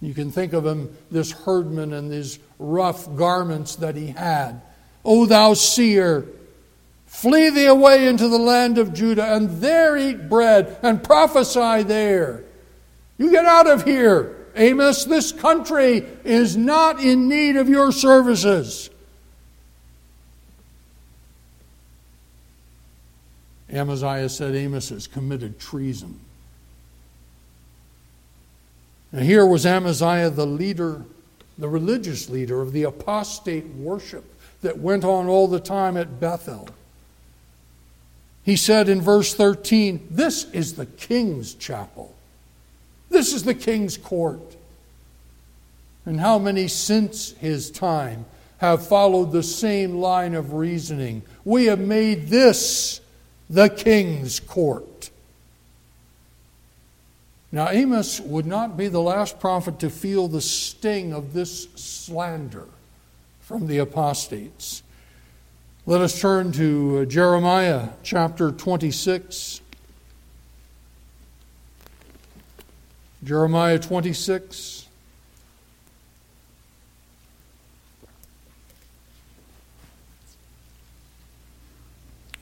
You 0.00 0.14
can 0.14 0.30
think 0.30 0.52
of 0.52 0.66
him, 0.66 0.94
this 1.10 1.30
herdman, 1.30 1.92
and 1.92 2.10
these 2.10 2.38
rough 2.58 3.14
garments 3.14 3.76
that 3.76 3.96
he 3.96 4.08
had. 4.08 4.60
O 5.04 5.26
thou 5.26 5.54
seer, 5.54 6.26
flee 7.06 7.50
thee 7.50 7.66
away 7.66 8.06
into 8.06 8.28
the 8.28 8.38
land 8.38 8.78
of 8.78 8.92
Judah, 8.92 9.34
and 9.34 9.60
there 9.60 9.96
eat 9.96 10.28
bread, 10.28 10.76
and 10.82 11.02
prophesy 11.02 11.84
there. 11.84 12.44
You 13.16 13.30
get 13.30 13.44
out 13.44 13.68
of 13.68 13.84
here, 13.84 14.36
Amos. 14.56 15.04
This 15.04 15.30
country 15.30 16.06
is 16.24 16.56
not 16.56 17.00
in 17.00 17.28
need 17.28 17.56
of 17.56 17.68
your 17.68 17.92
services. 17.92 18.90
Amaziah 23.72 24.28
said 24.28 24.54
Amos 24.54 24.90
has 24.90 25.06
committed 25.06 25.58
treason. 25.58 26.20
And 29.12 29.24
here 29.24 29.46
was 29.46 29.66
Amaziah, 29.66 30.30
the 30.30 30.46
leader, 30.46 31.04
the 31.58 31.68
religious 31.68 32.28
leader 32.28 32.60
of 32.60 32.72
the 32.72 32.84
apostate 32.84 33.66
worship 33.66 34.24
that 34.62 34.78
went 34.78 35.04
on 35.04 35.26
all 35.26 35.48
the 35.48 35.60
time 35.60 35.96
at 35.96 36.20
Bethel. 36.20 36.68
He 38.42 38.56
said 38.56 38.88
in 38.88 39.00
verse 39.00 39.34
13, 39.34 40.08
This 40.10 40.50
is 40.50 40.74
the 40.74 40.86
king's 40.86 41.54
chapel. 41.54 42.14
This 43.10 43.32
is 43.32 43.44
the 43.44 43.54
king's 43.54 43.96
court. 43.96 44.56
And 46.04 46.18
how 46.18 46.38
many 46.38 46.66
since 46.66 47.32
his 47.32 47.70
time 47.70 48.24
have 48.58 48.86
followed 48.86 49.30
the 49.30 49.42
same 49.42 49.96
line 49.96 50.34
of 50.34 50.54
reasoning? 50.54 51.22
We 51.44 51.66
have 51.66 51.78
made 51.78 52.28
this 52.28 53.01
the 53.52 53.68
king's 53.68 54.40
court. 54.40 55.10
Now, 57.52 57.68
Amos 57.68 58.18
would 58.18 58.46
not 58.46 58.78
be 58.78 58.88
the 58.88 59.02
last 59.02 59.38
prophet 59.38 59.78
to 59.80 59.90
feel 59.90 60.26
the 60.26 60.40
sting 60.40 61.12
of 61.12 61.34
this 61.34 61.64
slander 61.74 62.66
from 63.42 63.66
the 63.66 63.76
apostates. 63.76 64.82
Let 65.84 66.00
us 66.00 66.18
turn 66.18 66.52
to 66.52 67.04
Jeremiah 67.04 67.90
chapter 68.02 68.52
26. 68.52 69.60
Jeremiah 73.22 73.78
26. 73.78 74.88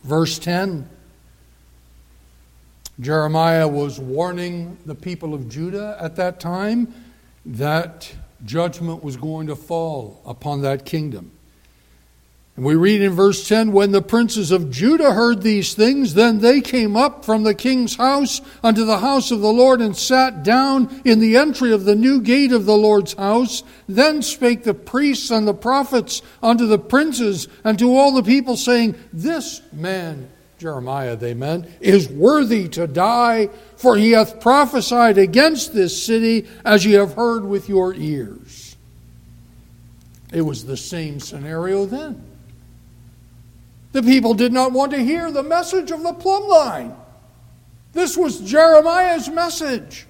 Verse 0.04 0.38
10. 0.38 0.88
Jeremiah 3.00 3.66
was 3.66 3.98
warning 3.98 4.76
the 4.84 4.94
people 4.94 5.32
of 5.32 5.48
Judah 5.48 5.96
at 5.98 6.16
that 6.16 6.38
time 6.38 6.92
that 7.46 8.12
judgment 8.44 9.02
was 9.02 9.16
going 9.16 9.46
to 9.46 9.56
fall 9.56 10.20
upon 10.26 10.60
that 10.62 10.84
kingdom. 10.84 11.30
And 12.56 12.64
we 12.66 12.74
read 12.74 13.00
in 13.00 13.12
verse 13.12 13.48
10 13.48 13.72
When 13.72 13.92
the 13.92 14.02
princes 14.02 14.50
of 14.50 14.70
Judah 14.70 15.14
heard 15.14 15.40
these 15.40 15.72
things, 15.72 16.12
then 16.12 16.40
they 16.40 16.60
came 16.60 16.94
up 16.94 17.24
from 17.24 17.42
the 17.42 17.54
king's 17.54 17.96
house 17.96 18.42
unto 18.62 18.84
the 18.84 18.98
house 18.98 19.30
of 19.30 19.40
the 19.40 19.52
Lord 19.52 19.80
and 19.80 19.96
sat 19.96 20.42
down 20.42 21.00
in 21.02 21.20
the 21.20 21.38
entry 21.38 21.72
of 21.72 21.84
the 21.84 21.96
new 21.96 22.20
gate 22.20 22.52
of 22.52 22.66
the 22.66 22.76
Lord's 22.76 23.14
house. 23.14 23.62
Then 23.88 24.20
spake 24.20 24.64
the 24.64 24.74
priests 24.74 25.30
and 25.30 25.48
the 25.48 25.54
prophets 25.54 26.20
unto 26.42 26.66
the 26.66 26.78
princes 26.78 27.48
and 27.64 27.78
to 27.78 27.96
all 27.96 28.12
the 28.12 28.22
people, 28.22 28.58
saying, 28.58 28.94
This 29.10 29.62
man 29.72 30.28
Jeremiah 30.60 31.16
they 31.16 31.32
meant, 31.32 31.66
is 31.80 32.08
worthy 32.08 32.68
to 32.68 32.86
die, 32.86 33.48
for 33.76 33.96
he 33.96 34.10
hath 34.10 34.40
prophesied 34.40 35.16
against 35.16 35.72
this 35.72 36.04
city 36.04 36.46
as 36.66 36.84
ye 36.84 36.92
have 36.92 37.14
heard 37.14 37.44
with 37.44 37.68
your 37.68 37.94
ears. 37.94 38.76
It 40.32 40.42
was 40.42 40.66
the 40.66 40.76
same 40.76 41.18
scenario 41.18 41.86
then. 41.86 42.22
The 43.92 44.02
people 44.02 44.34
did 44.34 44.52
not 44.52 44.72
want 44.72 44.92
to 44.92 44.98
hear 44.98 45.32
the 45.32 45.42
message 45.42 45.90
of 45.90 46.02
the 46.02 46.12
plumb 46.12 46.46
line. 46.46 46.94
This 47.94 48.16
was 48.16 48.38
Jeremiah's 48.40 49.28
message. 49.30 50.06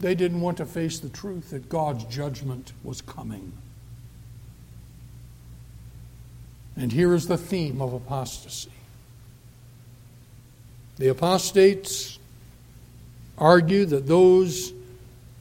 They 0.00 0.16
didn't 0.16 0.40
want 0.40 0.56
to 0.56 0.66
face 0.66 0.98
the 0.98 1.08
truth 1.08 1.50
that 1.50 1.68
God's 1.68 2.04
judgment 2.04 2.72
was 2.82 3.00
coming. 3.00 3.52
And 6.76 6.90
here 6.90 7.14
is 7.14 7.26
the 7.26 7.36
theme 7.36 7.82
of 7.82 7.92
apostasy. 7.92 8.70
The 10.98 11.08
apostates 11.08 12.18
argue 13.36 13.84
that 13.86 14.06
those 14.06 14.72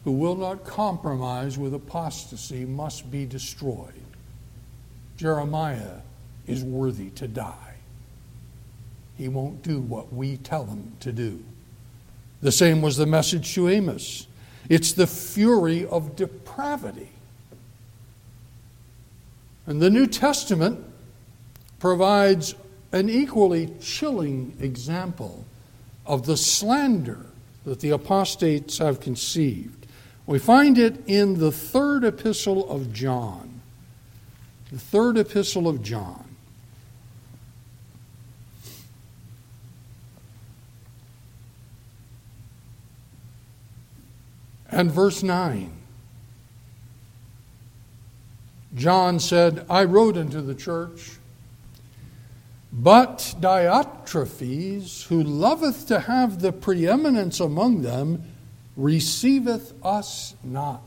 who 0.03 0.11
will 0.11 0.35
not 0.35 0.65
compromise 0.65 1.57
with 1.57 1.73
apostasy 1.73 2.65
must 2.65 3.11
be 3.11 3.25
destroyed. 3.25 3.93
Jeremiah 5.17 5.99
is 6.47 6.63
worthy 6.63 7.11
to 7.11 7.27
die. 7.27 7.75
He 9.17 9.27
won't 9.27 9.61
do 9.61 9.79
what 9.79 10.11
we 10.11 10.37
tell 10.37 10.65
him 10.65 10.93
to 11.01 11.11
do. 11.11 11.43
The 12.41 12.51
same 12.51 12.81
was 12.81 12.97
the 12.97 13.05
message 13.05 13.53
to 13.53 13.69
Amos. 13.69 14.25
It's 14.67 14.93
the 14.93 15.05
fury 15.05 15.85
of 15.85 16.15
depravity. 16.15 17.09
And 19.67 19.79
the 19.79 19.91
New 19.91 20.07
Testament 20.07 20.83
provides 21.81 22.53
an 22.91 23.09
equally 23.09 23.73
chilling 23.81 24.55
example 24.59 25.43
of 26.05 26.27
the 26.27 26.37
slander 26.37 27.25
that 27.65 27.79
the 27.79 27.89
apostates 27.89 28.77
have 28.77 28.99
conceived. 28.99 29.87
We 30.27 30.37
find 30.37 30.77
it 30.77 31.01
in 31.07 31.39
the 31.39 31.51
third 31.51 32.03
epistle 32.03 32.69
of 32.69 32.93
John. 32.93 33.61
The 34.71 34.77
third 34.77 35.17
epistle 35.17 35.67
of 35.67 35.81
John. 35.81 36.35
And 44.69 44.91
verse 44.91 45.23
9. 45.23 45.71
John 48.75 49.19
said, 49.19 49.65
I 49.67 49.83
wrote 49.83 50.15
unto 50.15 50.41
the 50.41 50.55
church 50.55 51.17
but 52.73 53.35
Diotrephes, 53.39 55.07
who 55.07 55.21
loveth 55.21 55.87
to 55.87 55.99
have 56.01 56.41
the 56.41 56.53
preeminence 56.53 57.39
among 57.39 57.81
them, 57.81 58.23
receiveth 58.77 59.73
us 59.83 60.35
not. 60.43 60.81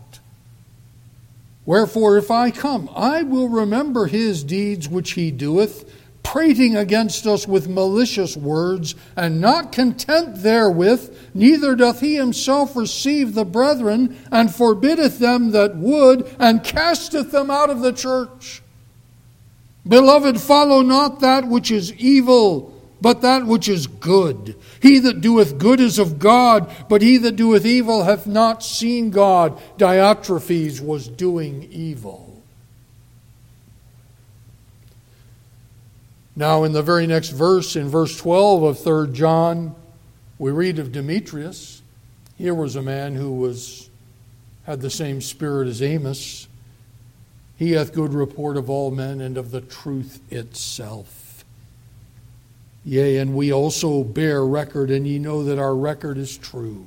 Wherefore, 1.66 2.18
if 2.18 2.30
I 2.30 2.50
come, 2.50 2.90
I 2.94 3.22
will 3.22 3.48
remember 3.48 4.06
his 4.06 4.44
deeds 4.44 4.88
which 4.88 5.12
he 5.12 5.30
doeth, 5.30 5.90
prating 6.22 6.74
against 6.74 7.26
us 7.26 7.46
with 7.46 7.68
malicious 7.68 8.36
words, 8.36 8.94
and 9.14 9.40
not 9.40 9.72
content 9.72 10.42
therewith, 10.42 11.14
neither 11.34 11.76
doth 11.76 12.00
he 12.00 12.16
himself 12.16 12.74
receive 12.74 13.34
the 13.34 13.44
brethren, 13.44 14.18
and 14.32 14.54
forbiddeth 14.54 15.18
them 15.18 15.50
that 15.52 15.76
would, 15.76 16.34
and 16.38 16.64
casteth 16.64 17.30
them 17.30 17.50
out 17.50 17.70
of 17.70 17.80
the 17.80 17.92
church. 17.92 18.62
Beloved, 19.86 20.40
follow 20.40 20.80
not 20.80 21.20
that 21.20 21.46
which 21.46 21.70
is 21.70 21.92
evil, 21.94 22.74
but 23.00 23.20
that 23.20 23.44
which 23.44 23.68
is 23.68 23.86
good. 23.86 24.56
He 24.80 24.98
that 25.00 25.20
doeth 25.20 25.58
good 25.58 25.78
is 25.78 25.98
of 25.98 26.18
God, 26.18 26.72
but 26.88 27.02
he 27.02 27.18
that 27.18 27.36
doeth 27.36 27.66
evil 27.66 28.04
hath 28.04 28.26
not 28.26 28.62
seen 28.62 29.10
God. 29.10 29.60
Diotrephes 29.76 30.80
was 30.80 31.08
doing 31.08 31.68
evil. 31.70 32.42
Now, 36.36 36.64
in 36.64 36.72
the 36.72 36.82
very 36.82 37.06
next 37.06 37.28
verse, 37.28 37.76
in 37.76 37.88
verse 37.88 38.16
12 38.16 38.62
of 38.62 38.78
3 38.80 39.12
John, 39.12 39.74
we 40.38 40.50
read 40.50 40.78
of 40.78 40.90
Demetrius. 40.90 41.82
Here 42.36 42.54
was 42.54 42.74
a 42.74 42.82
man 42.82 43.14
who 43.14 43.32
was, 43.34 43.88
had 44.64 44.80
the 44.80 44.90
same 44.90 45.20
spirit 45.20 45.68
as 45.68 45.80
Amos. 45.80 46.48
He 47.56 47.72
hath 47.72 47.92
good 47.92 48.12
report 48.12 48.56
of 48.56 48.68
all 48.68 48.90
men 48.90 49.20
and 49.20 49.36
of 49.36 49.50
the 49.50 49.60
truth 49.60 50.20
itself. 50.30 51.44
Yea, 52.84 53.18
and 53.18 53.34
we 53.34 53.52
also 53.52 54.04
bear 54.04 54.44
record, 54.44 54.90
and 54.90 55.06
ye 55.06 55.18
know 55.18 55.44
that 55.44 55.58
our 55.58 55.74
record 55.74 56.18
is 56.18 56.36
true. 56.36 56.86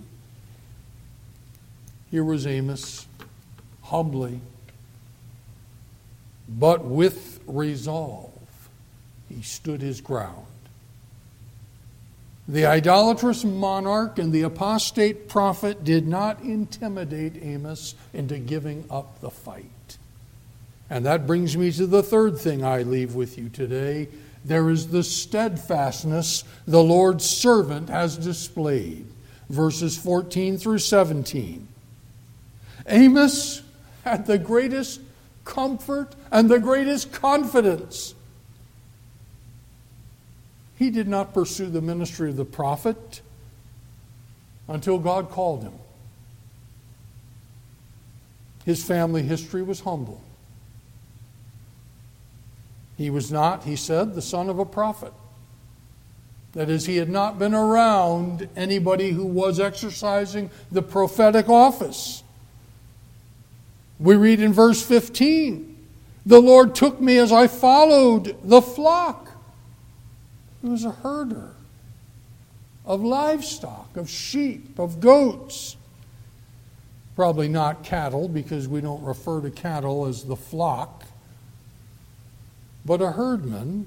Here 2.11 2.23
was 2.23 2.45
Amos, 2.45 3.07
humbly, 3.83 4.39
but 6.47 6.85
with 6.85 7.39
resolve, 7.47 8.31
he 9.27 9.41
stood 9.41 9.81
his 9.81 10.01
ground. 10.01 10.45
The 12.47 12.65
idolatrous 12.65 13.43
monarch 13.43 14.19
and 14.19 14.31
the 14.31 14.43
apostate 14.43 15.27
prophet 15.27 15.83
did 15.83 16.07
not 16.07 16.41
intimidate 16.41 17.41
Amos 17.41 17.95
into 18.13 18.37
giving 18.37 18.85
up 18.89 19.19
the 19.19 19.31
fight. 19.31 19.69
And 20.89 21.05
that 21.05 21.27
brings 21.27 21.57
me 21.57 21.71
to 21.73 21.85
the 21.85 22.03
third 22.03 22.37
thing 22.37 22.63
I 22.63 22.83
leave 22.83 23.13
with 23.13 23.37
you 23.37 23.49
today. 23.49 24.07
There 24.45 24.69
is 24.69 24.87
the 24.87 25.03
steadfastness 25.03 26.43
the 26.65 26.83
Lord's 26.83 27.25
servant 27.25 27.89
has 27.89 28.17
displayed. 28.17 29.05
Verses 29.49 29.97
14 29.97 30.57
through 30.57 30.79
17. 30.79 31.67
Amos 32.87 33.61
had 34.03 34.25
the 34.25 34.37
greatest 34.37 35.01
comfort 35.43 36.15
and 36.31 36.49
the 36.49 36.59
greatest 36.59 37.11
confidence. 37.11 38.13
He 40.77 40.89
did 40.89 41.07
not 41.07 41.33
pursue 41.33 41.67
the 41.67 41.81
ministry 41.81 42.29
of 42.29 42.37
the 42.37 42.45
prophet 42.45 43.21
until 44.67 44.99
God 44.99 45.29
called 45.31 45.63
him. 45.63 45.73
His 48.63 48.83
family 48.83 49.23
history 49.23 49.63
was 49.63 49.79
humble. 49.79 50.21
He 52.97 53.11
was 53.11 53.31
not, 53.31 53.63
he 53.63 53.75
said, 53.75 54.15
the 54.15 54.21
son 54.21 54.49
of 54.49 54.57
a 54.57 54.65
prophet. 54.65 55.13
That 56.53 56.69
is, 56.69 56.87
he 56.87 56.97
had 56.97 57.09
not 57.09 57.37
been 57.37 57.53
around 57.53 58.49
anybody 58.55 59.11
who 59.11 59.25
was 59.25 59.59
exercising 59.59 60.49
the 60.71 60.81
prophetic 60.81 61.47
office. 61.47 62.23
We 63.99 64.15
read 64.15 64.39
in 64.39 64.53
verse 64.53 64.83
15 64.83 65.75
The 66.25 66.41
Lord 66.41 66.73
took 66.73 66.99
me 66.99 67.17
as 67.17 67.31
I 67.31 67.45
followed 67.45 68.35
the 68.43 68.61
flock. 68.61 69.31
He 70.63 70.69
was 70.69 70.83
a 70.83 70.91
herder 70.91 71.51
of 72.83 73.03
livestock, 73.03 73.95
of 73.95 74.09
sheep, 74.09 74.79
of 74.79 74.99
goats. 74.99 75.75
Probably 77.15 77.47
not 77.47 77.83
cattle, 77.83 78.27
because 78.27 78.67
we 78.67 78.81
don't 78.81 79.03
refer 79.03 79.41
to 79.41 79.51
cattle 79.51 80.07
as 80.07 80.23
the 80.23 80.35
flock 80.35 80.96
but 82.87 83.01
a 83.01 83.11
herdman. 83.11 83.85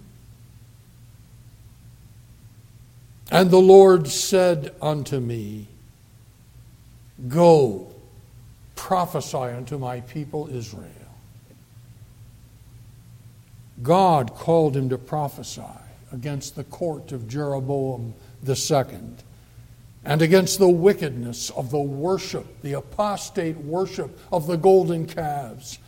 And 3.32 3.50
the 3.50 3.60
Lord 3.60 4.06
said 4.08 4.74
unto 4.82 5.18
me, 5.18 5.68
Go, 7.28 7.94
prophesy 8.76 9.38
unto 9.38 9.78
my 9.78 10.00
people 10.02 10.48
Israel. 10.52 10.86
God 13.82 14.34
called 14.34 14.76
him 14.76 14.90
to 14.90 14.98
prophesy 14.98 15.62
against 16.12 16.54
the 16.54 16.64
court 16.64 17.12
of 17.12 17.26
Jeroboam 17.26 18.12
II 18.46 18.84
and 20.04 20.22
against 20.22 20.58
the 20.58 20.68
wickedness 20.68 21.48
of 21.50 21.70
the 21.70 21.80
worship, 21.80 22.60
the 22.60 22.74
apostate 22.74 23.56
worship 23.56 24.18
of 24.30 24.46
the 24.46 24.56
golden 24.56 25.06
calves 25.06 25.78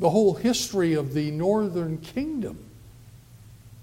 the 0.00 0.10
whole 0.10 0.34
history 0.34 0.94
of 0.94 1.12
the 1.12 1.30
northern 1.30 1.98
kingdom 1.98 2.58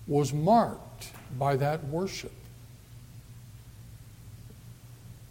was 0.07 0.33
marked 0.33 1.11
by 1.37 1.55
that 1.55 1.85
worship. 1.85 2.33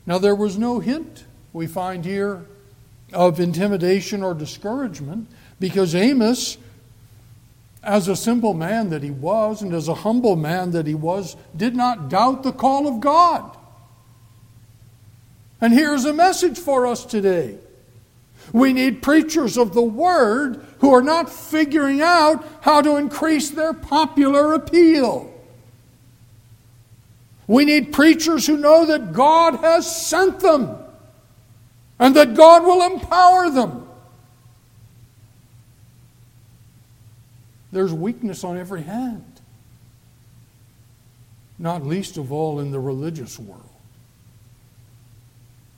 Now, 0.06 0.18
there 0.18 0.36
was 0.36 0.56
no 0.56 0.78
hint, 0.78 1.24
we 1.52 1.66
find 1.66 2.04
here, 2.04 2.46
of 3.12 3.40
intimidation 3.40 4.22
or 4.22 4.32
discouragement 4.32 5.28
because 5.58 5.94
Amos, 5.94 6.56
as 7.82 8.06
a 8.06 8.14
simple 8.14 8.54
man 8.54 8.90
that 8.90 9.02
he 9.02 9.10
was 9.10 9.62
and 9.62 9.74
as 9.74 9.88
a 9.88 9.94
humble 9.94 10.36
man 10.36 10.70
that 10.70 10.86
he 10.86 10.94
was, 10.94 11.36
did 11.56 11.74
not 11.74 12.08
doubt 12.08 12.44
the 12.44 12.52
call 12.52 12.86
of 12.86 13.00
God. 13.00 13.56
And 15.60 15.72
here's 15.72 16.04
a 16.04 16.12
message 16.12 16.58
for 16.58 16.86
us 16.86 17.04
today 17.04 17.58
We 18.52 18.72
need 18.72 19.02
preachers 19.02 19.56
of 19.56 19.74
the 19.74 19.82
Word 19.82 20.64
who 20.78 20.92
are 20.92 21.02
not 21.02 21.30
figuring 21.30 22.00
out 22.00 22.46
how 22.60 22.80
to 22.82 22.96
increase 22.96 23.50
their 23.50 23.72
popular 23.72 24.54
appeal. 24.54 25.32
We 27.46 27.64
need 27.64 27.92
preachers 27.92 28.46
who 28.46 28.56
know 28.56 28.86
that 28.86 29.12
God 29.12 29.56
has 29.56 30.06
sent 30.06 30.40
them 30.40 30.76
and 31.98 32.14
that 32.16 32.34
God 32.34 32.64
will 32.64 32.82
empower 32.82 33.50
them. 33.50 33.88
There's 37.72 37.92
weakness 37.92 38.42
on 38.42 38.56
every 38.56 38.82
hand, 38.82 39.40
not 41.58 41.84
least 41.84 42.16
of 42.16 42.32
all 42.32 42.60
in 42.60 42.70
the 42.70 42.80
religious 42.80 43.38
world. 43.38 43.65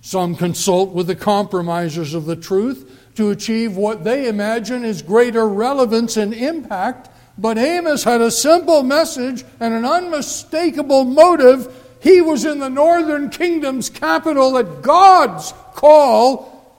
Some 0.09 0.36
consult 0.36 0.94
with 0.94 1.06
the 1.06 1.14
compromisers 1.14 2.14
of 2.14 2.24
the 2.24 2.34
truth 2.34 3.11
to 3.16 3.28
achieve 3.28 3.76
what 3.76 4.04
they 4.04 4.26
imagine 4.26 4.82
is 4.82 5.02
greater 5.02 5.46
relevance 5.46 6.16
and 6.16 6.32
impact. 6.32 7.11
But 7.36 7.59
Amos 7.59 8.04
had 8.04 8.22
a 8.22 8.30
simple 8.30 8.82
message 8.82 9.44
and 9.61 9.74
an 9.74 9.84
unmistakable 9.84 11.04
motive. 11.04 11.70
He 12.00 12.22
was 12.22 12.46
in 12.46 12.59
the 12.59 12.70
northern 12.70 13.28
kingdom's 13.28 13.90
capital 13.90 14.56
at 14.56 14.80
God's 14.80 15.52
call 15.74 16.74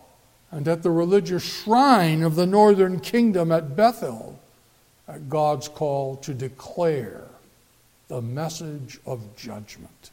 and 0.49 0.67
at 0.67 0.81
the 0.81 0.89
religious 0.89 1.43
shrine 1.43 2.23
of 2.23 2.33
the 2.33 2.47
northern 2.47 2.99
kingdom 2.99 3.51
at 3.51 3.75
Bethel 3.75 4.39
at 5.07 5.29
God's 5.29 5.67
call 5.67 6.15
to 6.15 6.33
declare 6.33 7.25
the 8.07 8.23
message 8.23 8.99
of 9.05 9.35
judgment. 9.35 10.09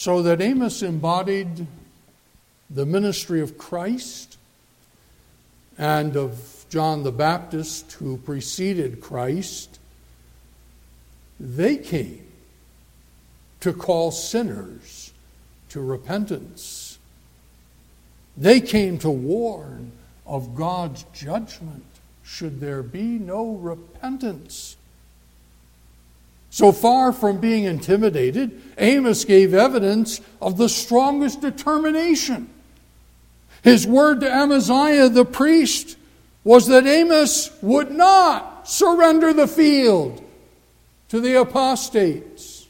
So 0.00 0.22
that 0.22 0.40
Amos 0.40 0.82
embodied 0.82 1.66
the 2.70 2.86
ministry 2.86 3.42
of 3.42 3.58
Christ 3.58 4.38
and 5.76 6.16
of 6.16 6.64
John 6.70 7.02
the 7.02 7.12
Baptist, 7.12 7.92
who 7.92 8.16
preceded 8.16 9.02
Christ, 9.02 9.78
they 11.38 11.76
came 11.76 12.26
to 13.60 13.74
call 13.74 14.10
sinners 14.10 15.12
to 15.68 15.82
repentance. 15.82 16.98
They 18.38 18.62
came 18.62 18.96
to 19.00 19.10
warn 19.10 19.92
of 20.24 20.54
God's 20.54 21.04
judgment 21.12 21.84
should 22.22 22.58
there 22.58 22.82
be 22.82 23.02
no 23.02 23.50
repentance. 23.50 24.78
So 26.50 26.72
far 26.72 27.12
from 27.12 27.38
being 27.38 27.64
intimidated, 27.64 28.60
Amos 28.76 29.24
gave 29.24 29.54
evidence 29.54 30.20
of 30.42 30.56
the 30.56 30.68
strongest 30.68 31.40
determination. 31.40 32.50
His 33.62 33.86
word 33.86 34.20
to 34.20 34.30
Amaziah 34.30 35.08
the 35.08 35.24
priest 35.24 35.96
was 36.42 36.66
that 36.66 36.86
Amos 36.86 37.50
would 37.62 37.92
not 37.92 38.68
surrender 38.68 39.32
the 39.32 39.46
field 39.46 40.24
to 41.08 41.20
the 41.20 41.40
apostates. 41.40 42.66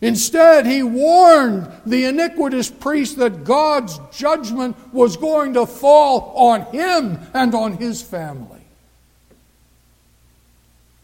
Instead, 0.00 0.66
he 0.66 0.82
warned 0.82 1.70
the 1.84 2.04
iniquitous 2.04 2.70
priest 2.70 3.18
that 3.18 3.44
God's 3.44 3.98
judgment 4.12 4.76
was 4.94 5.16
going 5.16 5.54
to 5.54 5.66
fall 5.66 6.32
on 6.36 6.62
him 6.72 7.18
and 7.34 7.54
on 7.54 7.76
his 7.76 8.00
family. 8.00 8.59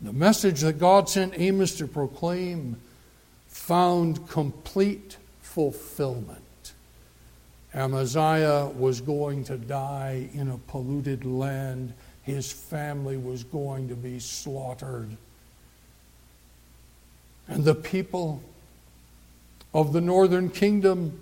The 0.00 0.12
message 0.12 0.60
that 0.60 0.78
God 0.78 1.08
sent 1.08 1.38
Amos 1.38 1.76
to 1.78 1.86
proclaim 1.86 2.76
found 3.48 4.28
complete 4.28 5.16
fulfillment. 5.40 6.42
Amaziah 7.74 8.66
was 8.76 9.00
going 9.00 9.44
to 9.44 9.56
die 9.56 10.28
in 10.34 10.50
a 10.50 10.58
polluted 10.58 11.24
land. 11.24 11.94
His 12.22 12.50
family 12.52 13.16
was 13.16 13.44
going 13.44 13.88
to 13.88 13.94
be 13.94 14.18
slaughtered. 14.18 15.16
And 17.48 17.64
the 17.64 17.74
people 17.74 18.42
of 19.72 19.92
the 19.92 20.00
northern 20.00 20.50
kingdom 20.50 21.20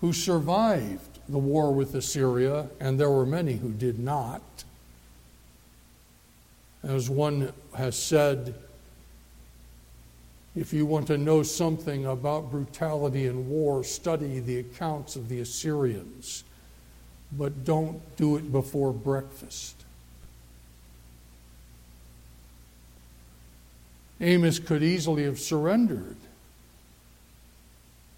who 0.00 0.12
survived 0.12 1.18
the 1.28 1.38
war 1.38 1.72
with 1.72 1.94
Assyria, 1.94 2.68
and 2.80 2.98
there 2.98 3.10
were 3.10 3.26
many 3.26 3.54
who 3.54 3.70
did 3.70 3.98
not, 3.98 4.42
as 6.82 7.10
one 7.10 7.52
has 7.74 7.96
said, 7.96 8.54
if 10.56 10.72
you 10.72 10.86
want 10.86 11.06
to 11.08 11.18
know 11.18 11.42
something 11.42 12.06
about 12.06 12.50
brutality 12.50 13.26
in 13.26 13.48
war, 13.48 13.84
study 13.84 14.40
the 14.40 14.58
accounts 14.58 15.16
of 15.16 15.28
the 15.28 15.40
Assyrians, 15.40 16.44
but 17.32 17.64
don't 17.64 18.00
do 18.16 18.36
it 18.36 18.50
before 18.50 18.92
breakfast. 18.92 19.76
Amos 24.20 24.58
could 24.58 24.82
easily 24.82 25.24
have 25.24 25.38
surrendered 25.38 26.16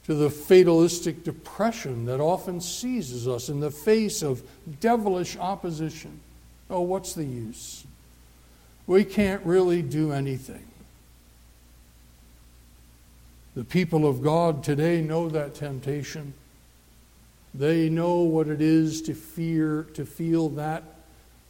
to 0.07 0.15
the 0.15 0.31
fatalistic 0.31 1.25
depression 1.25 2.07
that 2.07 2.21
often 2.21 2.61
seizes 2.61 3.29
us 3.29 3.49
in 3.49 3.61
the 3.61 3.71
face 3.71 4.23
of 4.23 4.43
devilish 4.81 5.37
opposition. 5.37 6.21
Oh, 6.71 6.81
what's 6.81 7.13
the 7.13 7.25
use? 7.25 7.85
We 8.91 9.05
can't 9.05 9.47
really 9.47 9.83
do 9.83 10.11
anything. 10.11 10.67
The 13.55 13.63
people 13.63 14.05
of 14.05 14.21
God 14.21 14.65
today 14.65 15.01
know 15.01 15.29
that 15.29 15.55
temptation. 15.55 16.35
They 17.55 17.89
know 17.89 18.23
what 18.23 18.49
it 18.49 18.61
is 18.61 19.01
to 19.03 19.15
fear, 19.15 19.87
to 19.95 20.05
feel 20.05 20.49
that 20.49 20.83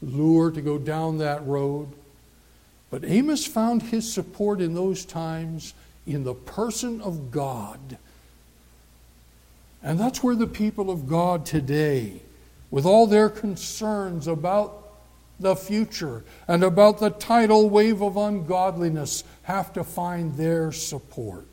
lure, 0.03 0.51
to 0.51 0.61
go 0.61 0.76
down 0.76 1.16
that 1.16 1.47
road. 1.47 1.88
But 2.91 3.07
Amos 3.07 3.47
found 3.47 3.84
his 3.84 4.12
support 4.12 4.61
in 4.61 4.74
those 4.74 5.07
times 5.07 5.72
in 6.07 6.24
the 6.24 6.34
person 6.34 7.01
of 7.01 7.30
God. 7.30 7.97
And 9.82 9.99
that's 9.99 10.22
where 10.22 10.36
the 10.36 10.47
people 10.47 10.91
of 10.91 11.09
God 11.09 11.47
today, 11.47 12.20
with 12.70 12.84
all 12.84 13.07
their 13.07 13.30
concerns 13.30 14.26
about 14.26 14.80
the 15.41 15.57
future 15.57 16.22
and 16.47 16.62
about 16.62 16.99
the 16.99 17.11
tidal 17.11 17.68
wave 17.68 18.03
of 18.03 18.16
ungodliness 18.16 19.24
have 19.43 19.72
to 19.72 19.82
find 19.82 20.36
their 20.36 20.70
support. 20.70 21.47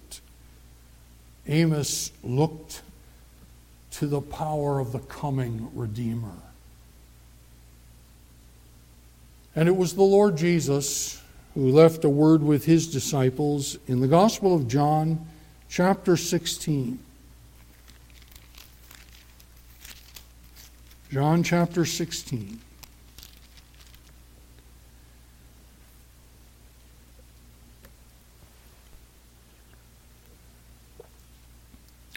Amos 1.47 2.11
looked 2.23 2.81
to 3.91 4.07
the 4.07 4.21
power 4.21 4.79
of 4.79 4.91
the 4.91 4.99
coming 4.99 5.71
Redeemer. 5.73 6.35
And 9.55 9.67
it 9.67 9.75
was 9.75 9.95
the 9.95 10.03
Lord 10.03 10.37
Jesus 10.37 11.21
who 11.55 11.71
left 11.71 12.03
a 12.03 12.09
word 12.09 12.43
with 12.43 12.65
his 12.65 12.91
disciples 12.91 13.77
in 13.87 14.01
the 14.01 14.07
Gospel 14.07 14.53
of 14.53 14.67
John, 14.67 15.25
chapter 15.69 16.15
16. 16.15 16.99
John 21.09 21.41
chapter 21.41 21.85
16. 21.85 22.59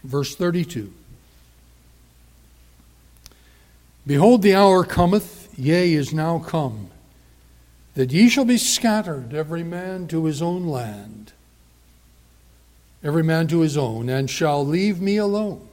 Verse 0.03 0.35
32 0.35 0.93
Behold, 4.07 4.43
the 4.43 4.55
hour 4.55 4.85
cometh, 4.85 5.53
yea, 5.59 5.93
is 5.93 6.13
now 6.13 6.39
come, 6.39 6.91
that 7.95 8.11
ye 8.11 8.29
shall 8.29 8.47
be 8.47 8.57
scattered, 8.57 9.35
every 9.35 9.63
man 9.63 10.09
to 10.09 10.25
his 10.25 10.41
own 10.41 10.67
land, 10.67 11.33
every 13.05 13.23
man 13.23 13.47
to 13.49 13.61
his 13.61 13.77
own, 13.77 14.09
and 14.09 14.31
shall 14.31 14.67
leave 14.67 15.01
me 15.01 15.17
alone. 15.17 15.69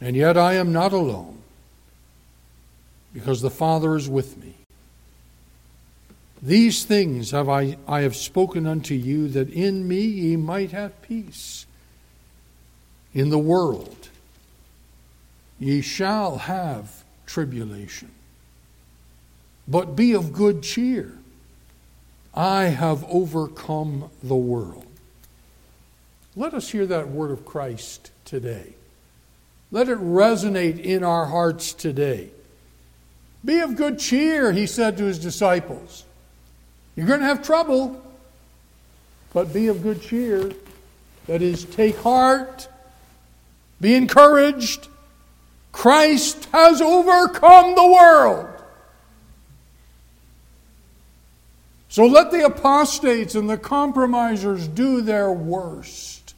And 0.00 0.16
yet 0.16 0.36
I 0.36 0.54
am 0.54 0.72
not 0.72 0.92
alone, 0.92 1.38
because 3.14 3.40
the 3.40 3.50
Father 3.50 3.96
is 3.96 4.08
with 4.08 4.36
me. 4.36 4.54
These 6.42 6.84
things 6.84 7.30
have 7.30 7.48
I, 7.48 7.78
I 7.88 8.02
have 8.02 8.16
spoken 8.16 8.66
unto 8.66 8.94
you, 8.94 9.28
that 9.28 9.48
in 9.48 9.88
me 9.88 10.02
ye 10.02 10.36
might 10.36 10.72
have 10.72 11.00
peace 11.00 11.66
in 13.14 13.30
the 13.30 13.38
world 13.38 14.08
ye 15.58 15.80
shall 15.80 16.38
have 16.38 17.04
tribulation. 17.24 18.10
But 19.68 19.94
be 19.94 20.12
of 20.12 20.32
good 20.32 20.62
cheer. 20.62 21.12
I 22.34 22.64
have 22.64 23.04
overcome 23.04 24.10
the 24.22 24.34
world. 24.34 24.86
Let 26.34 26.54
us 26.54 26.70
hear 26.70 26.86
that 26.86 27.08
word 27.10 27.30
of 27.30 27.44
Christ 27.44 28.10
today. 28.24 28.72
Let 29.70 29.88
it 29.88 29.98
resonate 29.98 30.80
in 30.80 31.04
our 31.04 31.26
hearts 31.26 31.72
today. 31.72 32.30
Be 33.44 33.60
of 33.60 33.76
good 33.76 33.98
cheer, 33.98 34.52
he 34.52 34.66
said 34.66 34.96
to 34.96 35.04
his 35.04 35.18
disciples. 35.18 36.04
You're 36.96 37.06
going 37.06 37.20
to 37.20 37.26
have 37.26 37.42
trouble, 37.42 38.02
but 39.32 39.52
be 39.52 39.68
of 39.68 39.82
good 39.82 40.02
cheer. 40.02 40.50
That 41.26 41.40
is, 41.40 41.64
take 41.64 41.96
heart 41.98 42.68
be 43.82 43.94
encouraged. 43.96 44.88
Christ 45.72 46.46
has 46.52 46.80
overcome 46.80 47.74
the 47.74 47.86
world. 47.86 48.48
So 51.88 52.06
let 52.06 52.30
the 52.30 52.46
apostates 52.46 53.34
and 53.34 53.50
the 53.50 53.58
compromisers 53.58 54.68
do 54.68 55.02
their 55.02 55.30
worst. 55.30 56.34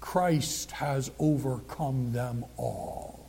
Christ 0.00 0.72
has 0.72 1.10
overcome 1.18 2.12
them 2.12 2.44
all. 2.56 3.20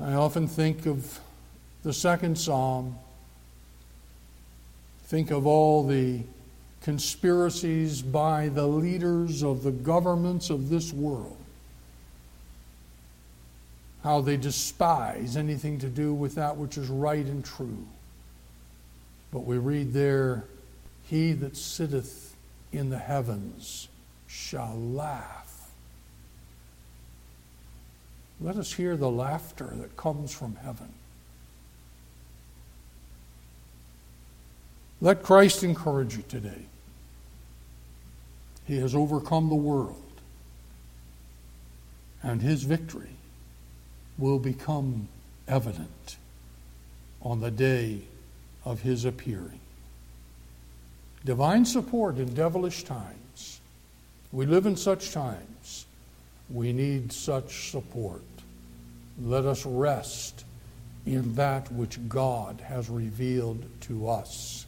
I 0.00 0.14
often 0.14 0.46
think 0.46 0.86
of 0.86 1.20
the 1.82 1.92
second 1.92 2.38
psalm, 2.38 2.96
think 5.04 5.30
of 5.30 5.46
all 5.46 5.86
the 5.86 6.20
conspiracies 6.82 8.02
by 8.02 8.48
the 8.48 8.66
leaders 8.66 9.42
of 9.42 9.62
the 9.62 9.70
governments 9.70 10.50
of 10.50 10.68
this 10.68 10.92
world 10.92 11.36
how 14.02 14.20
they 14.20 14.36
despise 14.36 15.36
anything 15.36 15.78
to 15.78 15.88
do 15.88 16.12
with 16.12 16.34
that 16.34 16.56
which 16.56 16.76
is 16.76 16.88
right 16.88 17.24
and 17.24 17.44
true. 17.44 17.86
But 19.32 19.40
we 19.40 19.58
read 19.58 19.92
there, 19.92 20.44
He 21.04 21.32
that 21.34 21.56
sitteth 21.56 22.34
in 22.72 22.90
the 22.90 22.98
heavens 22.98 23.88
shall 24.26 24.76
laugh. 24.76 25.70
Let 28.40 28.56
us 28.56 28.72
hear 28.72 28.96
the 28.96 29.10
laughter 29.10 29.70
that 29.74 29.96
comes 29.96 30.32
from 30.32 30.56
heaven. 30.56 30.92
Let 35.00 35.22
Christ 35.22 35.62
encourage 35.62 36.16
you 36.16 36.24
today. 36.28 36.66
He 38.64 38.78
has 38.78 38.94
overcome 38.94 39.48
the 39.48 39.54
world, 39.54 40.20
and 42.22 42.40
his 42.40 42.62
victory 42.62 43.16
will 44.18 44.38
become 44.38 45.08
evident 45.48 46.16
on 47.20 47.40
the 47.40 47.50
day 47.50 48.02
of 48.64 48.82
his 48.82 49.04
appearing. 49.04 49.60
Divine 51.24 51.64
support 51.64 52.18
in 52.18 52.34
devilish 52.34 52.84
times. 52.84 53.60
We 54.32 54.46
live 54.46 54.66
in 54.66 54.76
such 54.76 55.12
times. 55.12 55.86
We 56.50 56.72
need 56.72 57.12
such 57.12 57.70
support. 57.70 58.22
Let 59.20 59.44
us 59.44 59.64
rest 59.66 60.44
in 61.06 61.34
that 61.34 61.70
which 61.72 61.98
God 62.08 62.60
has 62.60 62.88
revealed 62.88 63.64
to 63.82 64.08
us. 64.08 64.66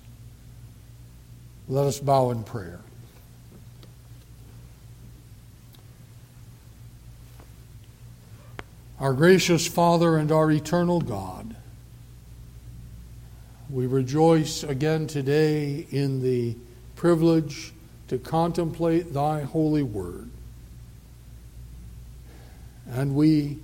Let 1.68 1.86
us 1.86 1.98
bow 1.98 2.30
in 2.30 2.44
prayer. 2.44 2.80
Our 9.00 9.12
gracious 9.12 9.66
Father 9.66 10.16
and 10.16 10.30
our 10.30 10.50
eternal 10.52 11.00
God, 11.00 11.56
we 13.68 13.88
rejoice 13.88 14.62
again 14.62 15.08
today 15.08 15.84
in 15.90 16.22
the 16.22 16.54
privilege 16.94 17.72
to 18.06 18.18
contemplate 18.18 19.12
Thy 19.12 19.42
holy 19.42 19.82
word. 19.82 20.30
And 22.88 23.16
we 23.16 23.58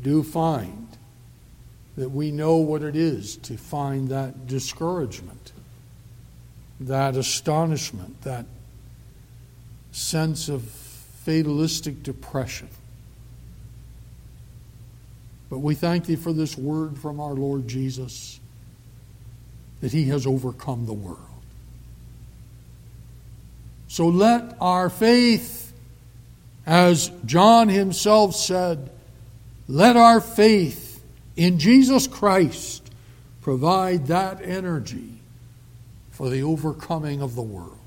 do 0.00 0.22
find 0.22 0.88
that 1.98 2.08
we 2.08 2.30
know 2.30 2.56
what 2.56 2.82
it 2.82 2.96
is 2.96 3.36
to 3.36 3.58
find 3.58 4.08
that 4.08 4.46
discouragement, 4.46 5.52
that 6.80 7.16
astonishment, 7.16 8.22
that 8.22 8.46
sense 9.92 10.48
of 10.48 10.62
fatalistic 10.62 12.02
depression. 12.02 12.70
But 15.54 15.60
we 15.60 15.76
thank 15.76 16.06
thee 16.06 16.16
for 16.16 16.32
this 16.32 16.58
word 16.58 16.98
from 16.98 17.20
our 17.20 17.32
Lord 17.32 17.68
Jesus 17.68 18.40
that 19.82 19.92
he 19.92 20.06
has 20.08 20.26
overcome 20.26 20.84
the 20.84 20.92
world. 20.92 21.20
So 23.86 24.08
let 24.08 24.56
our 24.60 24.90
faith, 24.90 25.72
as 26.66 27.12
John 27.24 27.68
himself 27.68 28.34
said, 28.34 28.90
let 29.68 29.96
our 29.96 30.20
faith 30.20 31.00
in 31.36 31.60
Jesus 31.60 32.08
Christ 32.08 32.90
provide 33.40 34.08
that 34.08 34.42
energy 34.42 35.20
for 36.10 36.30
the 36.30 36.42
overcoming 36.42 37.22
of 37.22 37.36
the 37.36 37.42
world. 37.42 37.78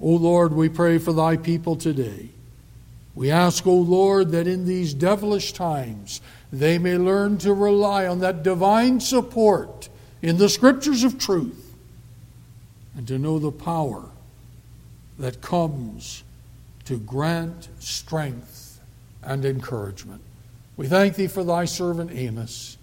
O 0.00 0.10
Lord, 0.10 0.52
we 0.52 0.68
pray 0.68 0.98
for 0.98 1.12
thy 1.12 1.36
people 1.36 1.74
today. 1.74 2.28
We 3.14 3.30
ask, 3.30 3.66
O 3.66 3.74
Lord, 3.74 4.30
that 4.30 4.46
in 4.46 4.64
these 4.64 4.94
devilish 4.94 5.52
times 5.52 6.20
they 6.52 6.78
may 6.78 6.96
learn 6.96 7.38
to 7.38 7.52
rely 7.52 8.06
on 8.06 8.20
that 8.20 8.42
divine 8.42 9.00
support 9.00 9.88
in 10.22 10.38
the 10.38 10.48
scriptures 10.48 11.04
of 11.04 11.18
truth 11.18 11.74
and 12.96 13.06
to 13.08 13.18
know 13.18 13.38
the 13.38 13.52
power 13.52 14.04
that 15.18 15.42
comes 15.42 16.24
to 16.84 16.98
grant 16.98 17.68
strength 17.78 18.80
and 19.22 19.44
encouragement. 19.44 20.20
We 20.76 20.88
thank 20.88 21.16
thee 21.16 21.28
for 21.28 21.44
thy 21.44 21.66
servant 21.66 22.10
Amos. 22.12 22.78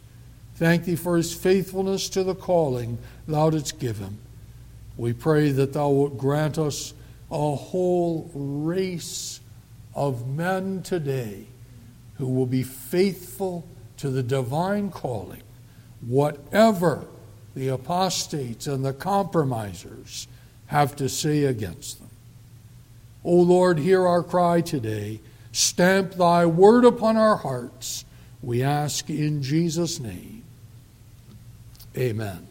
Thank 0.55 0.85
thee 0.85 0.95
for 0.95 1.17
his 1.17 1.33
faithfulness 1.33 2.09
to 2.09 2.23
the 2.23 2.35
calling 2.35 2.97
thou 3.27 3.49
didst 3.49 3.79
give 3.79 3.97
him. 3.97 4.19
We 4.97 5.13
pray 5.13 5.51
that 5.51 5.73
thou 5.73 5.89
wilt 5.89 6.17
grant 6.17 6.57
us 6.57 6.93
a 7.31 7.55
whole 7.55 8.29
race 8.33 9.38
of 9.99 10.25
men 10.29 10.81
today 10.81 11.45
who 12.17 12.25
will 12.25 12.45
be 12.45 12.63
faithful 12.63 13.67
to 13.97 14.09
the 14.09 14.23
divine 14.23 14.89
calling, 14.89 15.43
whatever 15.99 17.05
the 17.53 17.67
apostates 17.67 18.65
and 18.65 18.85
the 18.85 18.93
compromisers 18.93 20.29
have 20.67 20.95
to 20.95 21.09
say 21.09 21.43
against 21.43 21.99
them. 21.99 22.09
O 23.25 23.35
Lord, 23.35 23.77
hear 23.77 24.07
our 24.07 24.23
cry 24.23 24.61
today. 24.61 25.19
Stamp 25.51 26.13
thy 26.13 26.45
word 26.45 26.85
upon 26.85 27.17
our 27.17 27.35
hearts. 27.35 28.05
We 28.41 28.63
ask 28.63 29.09
in 29.09 29.43
Jesus' 29.43 29.99
name. 29.99 30.43
Amen. 31.97 32.48